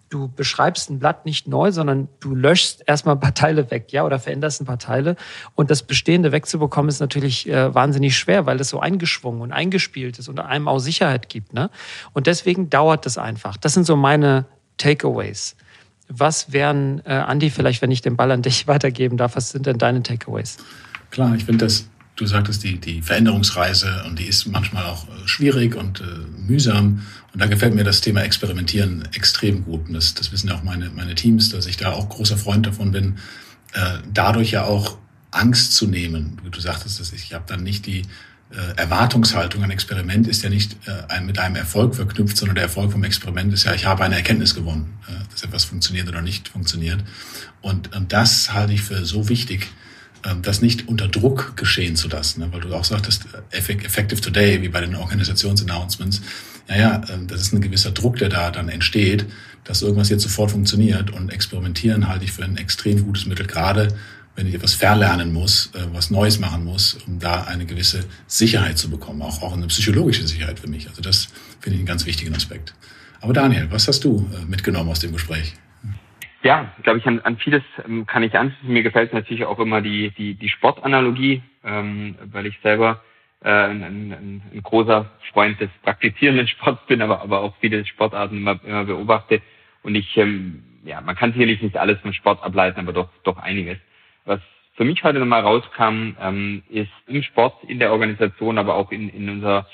Du 0.09 0.27
beschreibst 0.27 0.91
ein 0.91 0.99
Blatt 0.99 1.25
nicht 1.25 1.47
neu, 1.47 1.71
sondern 1.71 2.09
du 2.19 2.35
löschst 2.35 2.83
erstmal 2.89 3.15
ein 3.15 3.21
paar 3.21 3.35
Teile 3.35 3.71
weg, 3.71 3.93
ja, 3.93 4.05
oder 4.05 4.19
veränderst 4.19 4.61
ein 4.61 4.65
paar 4.65 4.81
Teile. 4.81 5.15
Und 5.55 5.71
das 5.71 5.85
Bestehende 5.85 6.33
wegzubekommen 6.33 6.89
ist 6.89 6.99
natürlich 6.99 7.49
äh, 7.49 7.73
wahnsinnig 7.73 8.19
schwer, 8.19 8.45
weil 8.45 8.59
das 8.59 8.71
so 8.71 8.81
eingeschwungen 8.81 9.41
und 9.41 9.53
eingespielt 9.53 10.19
ist 10.19 10.29
und 10.29 10.41
einem 10.41 10.67
auch 10.67 10.81
Sicherheit 10.81 11.29
gibt. 11.29 11.55
Ne? 11.55 11.71
Und 12.13 12.27
deswegen 12.27 12.69
dauert 12.69 13.07
das 13.07 13.19
einfach. 13.19 13.57
Das 13.57 13.75
sind 13.75 13.87
so 13.87 13.95
meine 13.95 14.47
Takeaways. 14.79 15.55
Was 16.11 16.53
wären, 16.53 17.01
äh, 17.05 17.13
Andi, 17.13 17.51
vielleicht, 17.51 17.81
wenn 17.83 17.91
ich 17.91 18.03
den 18.03 18.17
Ball 18.17 18.31
an 18.33 18.43
dich 18.43 18.67
weitergeben 18.67 19.17
darf, 19.17 19.37
was 19.37 19.51
sind 19.51 19.67
denn 19.67 19.79
deine 19.79 20.03
Takeaways? 20.03 20.59
Klar, 21.11 21.35
ich 21.35 21.45
finde 21.45 21.65
das, 21.65 21.89
du 22.17 22.27
sagtest, 22.27 22.63
die, 22.65 22.79
die 22.79 23.01
Veränderungsreise 23.01 24.05
und 24.07 24.19
die 24.19 24.27
ist 24.27 24.47
manchmal 24.47 24.85
auch 24.85 25.07
äh, 25.09 25.27
schwierig 25.27 25.77
und 25.77 26.01
äh, 26.01 26.05
mühsam. 26.37 27.03
Und 27.33 27.41
da 27.41 27.47
gefällt 27.47 27.75
mir 27.75 27.85
das 27.85 28.01
Thema 28.01 28.23
Experimentieren 28.23 29.09
extrem 29.15 29.65
gut. 29.65 29.89
Und 29.89 29.95
das, 29.95 30.15
das 30.15 30.33
wissen 30.33 30.49
ja 30.49 30.57
auch 30.57 30.65
meine, 30.65 30.91
meine 30.91 31.15
Teams, 31.15 31.51
dass 31.51 31.67
ich 31.67 31.77
da 31.77 31.93
auch 31.93 32.09
großer 32.09 32.37
Freund 32.37 32.67
davon 32.67 32.91
bin, 32.91 33.19
äh, 33.73 33.99
dadurch 34.13 34.51
ja 34.51 34.65
auch 34.65 34.99
Angst 35.31 35.75
zu 35.75 35.87
nehmen. 35.87 36.41
Du 36.51 36.61
sagtest, 36.61 36.99
dass 36.99 37.13
ich, 37.13 37.33
habe 37.33 37.45
dann 37.47 37.63
nicht 37.63 37.87
die 37.87 38.03
Erwartungshaltung, 38.77 39.63
ein 39.63 39.71
Experiment 39.71 40.27
ist 40.27 40.43
ja 40.43 40.51
nicht 40.51 40.77
äh, 40.87 41.21
mit 41.21 41.39
einem 41.39 41.55
Erfolg 41.55 41.95
verknüpft, 41.95 42.37
sondern 42.37 42.57
der 42.57 42.65
Erfolg 42.65 42.91
vom 42.91 43.05
Experiment 43.05 43.53
ist 43.53 43.65
ja, 43.65 43.75
ich 43.75 43.87
habe 43.87 44.03
eine 44.03 44.17
Erkenntnis 44.17 44.57
gewonnen, 44.57 44.99
äh, 45.09 45.13
dass 45.31 45.45
etwas 45.45 45.65
funktioniert 45.65 46.09
oder 46.09 46.21
nicht 46.21 46.49
funktioniert. 46.49 47.05
Und, 47.61 47.95
und 47.95 48.13
das 48.13 48.53
halte 48.53 48.73
ich 48.73 48.83
für 48.83 49.05
so 49.05 49.29
wichtig, 49.29 49.69
äh, 50.25 50.35
das 50.43 50.63
nicht 50.63 50.89
unter 50.89 51.07
Druck 51.07 51.57
geschehen 51.57 51.95
zu 51.95 52.09
lassen, 52.09 52.41
ne? 52.41 52.49
weil 52.51 52.61
du 52.61 52.75
auch 52.75 52.85
sagtest, 52.85 53.27
äh, 53.53 53.57
effective 53.59 54.21
today, 54.21 54.61
wie 54.63 54.69
bei 54.69 54.81
den 54.81 54.97
Organisationsannouncements, 54.97 56.21
naja, 56.69 57.03
äh, 57.09 57.27
das 57.27 57.43
ist 57.43 57.53
ein 57.53 57.61
gewisser 57.61 57.93
Druck, 57.93 58.17
der 58.17 58.31
da 58.31 58.51
dann 58.51 58.69
entsteht, 58.69 59.27
dass 59.65 59.83
irgendwas 59.83 60.09
jetzt 60.09 60.23
sofort 60.23 60.51
funktioniert 60.51 61.11
und 61.11 61.31
experimentieren 61.31 62.09
halte 62.09 62.25
ich 62.25 62.33
für 62.33 62.45
ein 62.45 62.57
extrem 62.57 63.05
gutes 63.05 63.27
Mittel, 63.27 63.47
gerade 63.47 63.95
wenn 64.41 64.47
ich 64.47 64.55
etwas 64.55 64.75
verlernen 64.75 65.35
muss, 65.35 65.71
äh, 65.75 65.95
was 65.95 66.11
Neues 66.11 66.41
machen 66.41 66.65
muss, 66.65 66.95
um 67.07 67.19
da 67.19 67.45
eine 67.45 67.67
gewisse 67.67 68.09
Sicherheit 68.27 68.79
zu 68.79 68.91
bekommen, 68.91 69.21
auch, 69.21 69.43
auch 69.43 69.53
eine 69.55 69.67
psychologische 69.67 70.27
Sicherheit 70.27 70.59
für 70.59 70.67
mich. 70.67 70.89
Also 70.89 71.03
das 71.03 71.27
finde 71.61 71.75
ich 71.75 71.81
einen 71.81 71.87
ganz 71.87 72.07
wichtigen 72.07 72.35
Aspekt. 72.35 72.75
Aber 73.21 73.35
Daniel, 73.35 73.69
was 73.71 73.87
hast 73.87 74.03
du 74.03 74.27
äh, 74.33 74.47
mitgenommen 74.47 74.89
aus 74.89 75.01
dem 75.01 75.13
Gespräch? 75.13 75.53
Ja, 76.43 76.73
glaube 76.83 77.01
ich, 77.01 77.07
an, 77.07 77.21
an 77.21 77.37
vieles 77.37 77.63
ähm, 77.85 78.07
kann 78.07 78.23
ich 78.23 78.35
anschließen. 78.35 78.73
Mir 78.73 78.83
gefällt 78.83 79.13
natürlich 79.13 79.45
auch 79.45 79.59
immer 79.59 79.83
die, 79.83 80.11
die, 80.17 80.33
die 80.33 80.49
Sportanalogie, 80.49 81.43
ähm, 81.63 82.15
weil 82.33 82.47
ich 82.47 82.59
selber 82.63 83.03
äh, 83.43 83.51
ein, 83.51 83.83
ein, 83.83 84.43
ein 84.55 84.63
großer 84.63 85.11
Freund 85.35 85.61
des 85.61 85.69
praktizierenden 85.83 86.49
Sports 86.55 86.81
bin, 86.87 87.03
aber, 87.03 87.21
aber 87.21 87.43
auch 87.43 87.55
viele 87.61 87.85
Sportarten 87.85 88.39
immer, 88.39 88.59
immer 88.65 88.85
beobachte. 88.85 89.43
Und 89.83 89.97
ich, 89.97 90.17
ähm, 90.17 90.63
ja, 90.83 91.03
man 91.03 91.15
kann 91.15 91.35
sicherlich 91.35 91.61
nicht 91.61 91.77
alles 91.77 92.01
vom 92.01 92.15
Sport 92.15 92.43
ableiten, 92.43 92.81
aber 92.81 92.95
doch, 92.95 93.11
doch 93.23 93.37
einiges. 93.37 93.77
Was 94.25 94.41
für 94.75 94.85
mich 94.85 95.03
heute 95.05 95.19
nochmal 95.19 95.43
rauskam, 95.43 96.17
ähm, 96.21 96.63
ist 96.71 96.91
im 97.07 97.23
Sport, 97.23 97.65
in 97.65 97.79
der 97.79 97.93
Organisation, 97.93 98.59
aber 98.59 98.77
auch 98.77 98.93
in, 98.93 99.09
in 99.11 99.29
unserer 99.29 99.67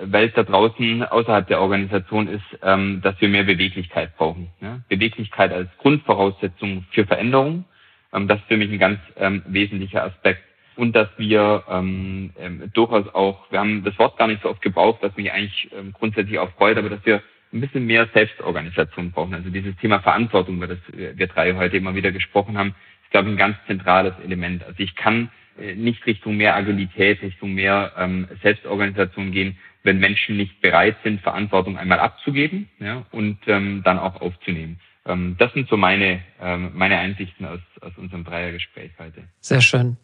Welt 0.00 0.36
da 0.36 0.42
draußen, 0.42 1.04
außerhalb 1.04 1.46
der 1.46 1.60
Organisation, 1.60 2.28
ist, 2.28 2.44
ähm, 2.62 3.00
dass 3.02 3.20
wir 3.20 3.28
mehr 3.28 3.44
Beweglichkeit 3.44 4.16
brauchen. 4.16 4.48
Ne? 4.60 4.82
Beweglichkeit 4.88 5.52
als 5.52 5.68
Grundvoraussetzung 5.78 6.84
für 6.90 7.06
Veränderung. 7.06 7.64
Ähm, 8.12 8.28
das 8.28 8.38
ist 8.38 8.46
für 8.48 8.56
mich 8.56 8.70
ein 8.70 8.78
ganz 8.78 9.00
ähm, 9.16 9.42
wesentlicher 9.46 10.04
Aspekt. 10.04 10.42
Und 10.76 10.94
dass 10.94 11.08
wir 11.16 11.64
ähm, 11.68 12.30
ähm, 12.38 12.70
durchaus 12.72 13.12
auch, 13.12 13.50
wir 13.50 13.58
haben 13.58 13.82
das 13.82 13.98
Wort 13.98 14.16
gar 14.16 14.28
nicht 14.28 14.42
so 14.42 14.50
oft 14.50 14.62
gebraucht, 14.62 14.98
was 15.02 15.16
mich 15.16 15.32
eigentlich 15.32 15.68
ähm, 15.76 15.92
grundsätzlich 15.92 16.38
auch 16.38 16.50
freut, 16.52 16.78
aber 16.78 16.88
dass 16.88 17.04
wir 17.04 17.20
ein 17.52 17.60
bisschen 17.60 17.86
mehr 17.86 18.08
Selbstorganisation 18.12 19.10
brauchen. 19.10 19.34
Also 19.34 19.50
dieses 19.50 19.74
Thema 19.76 20.00
Verantwortung, 20.00 20.56
über 20.56 20.68
das 20.68 20.78
wir 20.92 21.26
drei 21.26 21.54
heute 21.54 21.78
immer 21.78 21.94
wieder 21.94 22.12
gesprochen 22.12 22.58
haben, 22.58 22.74
ist, 23.08 23.12
glaube 23.12 23.28
ich, 23.28 23.34
ein 23.34 23.38
ganz 23.38 23.56
zentrales 23.66 24.14
Element. 24.22 24.62
Also 24.64 24.80
ich 24.80 24.94
kann 24.94 25.30
äh, 25.58 25.74
nicht 25.74 26.04
Richtung 26.06 26.36
mehr 26.36 26.54
Agilität, 26.54 27.22
Richtung 27.22 27.54
mehr 27.54 27.92
ähm, 27.96 28.28
Selbstorganisation 28.42 29.32
gehen, 29.32 29.56
wenn 29.82 29.98
Menschen 29.98 30.36
nicht 30.36 30.60
bereit 30.60 30.96
sind, 31.02 31.22
Verantwortung 31.22 31.78
einmal 31.78 32.00
abzugeben 32.00 32.68
ja, 32.78 33.06
und 33.10 33.38
ähm, 33.46 33.82
dann 33.84 33.98
auch 33.98 34.20
aufzunehmen. 34.20 34.78
Ähm, 35.06 35.36
das 35.38 35.52
sind 35.54 35.68
so 35.68 35.76
meine, 35.76 36.20
ähm, 36.40 36.72
meine 36.74 36.98
Einsichten 36.98 37.46
aus, 37.46 37.60
aus 37.80 37.92
unserem 37.96 38.24
Dreiergespräch 38.24 38.90
heute. 38.98 39.22
Sehr 39.40 39.62
schön. 39.62 39.96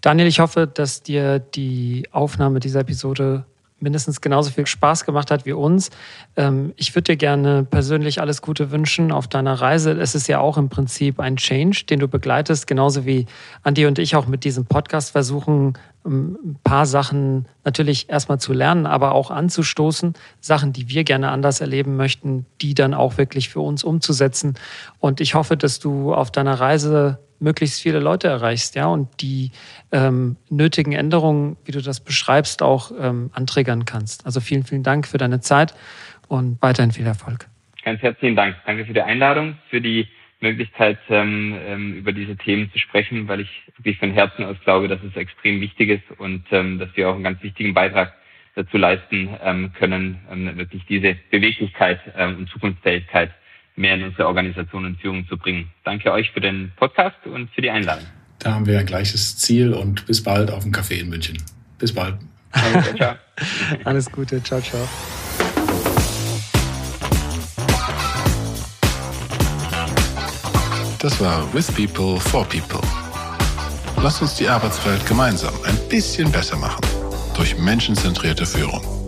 Daniel, 0.00 0.28
ich 0.28 0.38
hoffe, 0.38 0.68
dass 0.72 1.02
dir 1.02 1.40
die 1.40 2.06
Aufnahme 2.12 2.60
dieser 2.60 2.80
Episode 2.80 3.44
mindestens 3.82 4.20
genauso 4.20 4.50
viel 4.50 4.66
Spaß 4.66 5.04
gemacht 5.04 5.30
hat 5.30 5.44
wie 5.44 5.52
uns. 5.52 5.90
Ähm, 6.36 6.72
ich 6.76 6.94
würde 6.94 7.12
dir 7.12 7.16
gerne 7.16 7.64
persönlich 7.64 8.20
alles 8.20 8.42
Gute 8.42 8.70
wünschen 8.70 9.12
auf 9.12 9.28
deiner 9.28 9.54
Reise. 9.54 9.92
Es 9.92 10.14
ist 10.14 10.28
ja 10.28 10.40
auch 10.40 10.56
im 10.56 10.68
Prinzip 10.68 11.20
ein 11.20 11.36
Change, 11.36 11.84
den 11.88 11.98
du 11.98 12.08
begleitest, 12.08 12.66
genauso 12.66 13.04
wie 13.04 13.26
Andi 13.62 13.86
und 13.86 13.98
ich 13.98 14.16
auch 14.16 14.26
mit 14.26 14.44
diesem 14.44 14.64
Podcast 14.64 15.10
versuchen, 15.10 15.74
ähm, 16.04 16.38
ein 16.44 16.56
paar 16.64 16.86
Sachen 16.86 17.46
natürlich 17.64 18.08
erstmal 18.08 18.38
zu 18.38 18.52
lernen, 18.52 18.86
aber 18.86 19.12
auch 19.12 19.30
anzustoßen, 19.30 20.14
Sachen, 20.40 20.72
die 20.72 20.88
wir 20.88 21.04
gerne 21.04 21.30
anders 21.30 21.60
erleben 21.60 21.96
möchten, 21.96 22.46
die 22.60 22.74
dann 22.74 22.94
auch 22.94 23.18
wirklich 23.18 23.48
für 23.48 23.60
uns 23.60 23.84
umzusetzen. 23.84 24.54
Und 24.98 25.20
ich 25.20 25.34
hoffe, 25.34 25.56
dass 25.56 25.78
du 25.78 26.14
auf 26.14 26.30
deiner 26.30 26.54
Reise 26.54 27.18
möglichst 27.42 27.82
viele 27.82 27.98
Leute 27.98 28.28
erreichst, 28.28 28.74
ja, 28.74 28.86
und 28.86 29.08
die 29.20 29.50
ähm, 29.90 30.36
nötigen 30.48 30.92
Änderungen, 30.92 31.56
wie 31.64 31.72
du 31.72 31.82
das 31.82 32.00
beschreibst, 32.00 32.62
auch 32.62 32.92
ähm, 32.98 33.30
anträgern 33.34 33.84
kannst. 33.84 34.24
Also 34.24 34.40
vielen, 34.40 34.64
vielen 34.64 34.82
Dank 34.82 35.06
für 35.06 35.18
deine 35.18 35.40
Zeit 35.40 35.74
und 36.28 36.60
weiterhin 36.62 36.92
viel 36.92 37.06
Erfolg. 37.06 37.48
Ganz 37.84 38.00
herzlichen 38.00 38.36
Dank. 38.36 38.56
Danke 38.64 38.86
für 38.86 38.94
die 38.94 39.02
Einladung, 39.02 39.56
für 39.68 39.80
die 39.80 40.08
Möglichkeit, 40.40 40.98
ähm, 41.08 41.56
ähm, 41.66 41.94
über 41.94 42.12
diese 42.12 42.36
Themen 42.36 42.70
zu 42.72 42.78
sprechen, 42.78 43.28
weil 43.28 43.40
ich 43.40 43.62
wirklich 43.76 43.98
von 43.98 44.12
Herzen 44.12 44.44
aus 44.44 44.56
glaube, 44.64 44.88
dass 44.88 45.02
es 45.02 45.16
extrem 45.16 45.60
wichtig 45.60 45.90
ist 45.90 46.18
und 46.18 46.44
ähm, 46.50 46.78
dass 46.78 46.88
wir 46.96 47.08
auch 47.08 47.14
einen 47.14 47.24
ganz 47.24 47.42
wichtigen 47.42 47.74
Beitrag 47.74 48.14
dazu 48.54 48.76
leisten 48.76 49.30
ähm, 49.42 49.72
können, 49.78 50.20
ähm, 50.30 50.56
wirklich 50.56 50.84
diese 50.86 51.16
Beweglichkeit 51.30 52.00
ähm, 52.16 52.38
und 52.38 52.50
Zukunftsfähigkeit 52.50 53.30
mehr 53.76 53.94
in 53.94 54.04
unsere 54.04 54.26
Organisation 54.26 54.84
und 54.84 55.00
Führung 55.00 55.26
zu 55.28 55.36
bringen. 55.36 55.70
Danke 55.84 56.12
euch 56.12 56.30
für 56.30 56.40
den 56.40 56.72
Podcast 56.76 57.16
und 57.24 57.50
für 57.50 57.62
die 57.62 57.70
Einladung. 57.70 58.06
Da 58.38 58.54
haben 58.54 58.66
wir 58.66 58.78
ein 58.78 58.86
gleiches 58.86 59.36
Ziel 59.36 59.72
und 59.72 60.06
bis 60.06 60.22
bald 60.22 60.50
auf 60.50 60.64
dem 60.64 60.72
Café 60.72 61.00
in 61.00 61.08
München. 61.08 61.38
Bis 61.78 61.92
bald. 61.92 62.16
Ciao, 62.52 62.94
ciao. 62.96 63.14
Alles 63.84 64.10
Gute. 64.10 64.42
Ciao, 64.42 64.60
ciao. 64.60 64.88
Das 70.98 71.20
war 71.20 71.52
With 71.52 71.66
People 71.72 72.20
for 72.20 72.44
People. 72.44 72.80
Lasst 74.02 74.22
uns 74.22 74.36
die 74.36 74.48
Arbeitswelt 74.48 75.04
gemeinsam 75.06 75.54
ein 75.64 75.76
bisschen 75.88 76.30
besser 76.30 76.56
machen 76.56 76.80
durch 77.34 77.58
menschenzentrierte 77.58 78.46
Führung. 78.46 79.01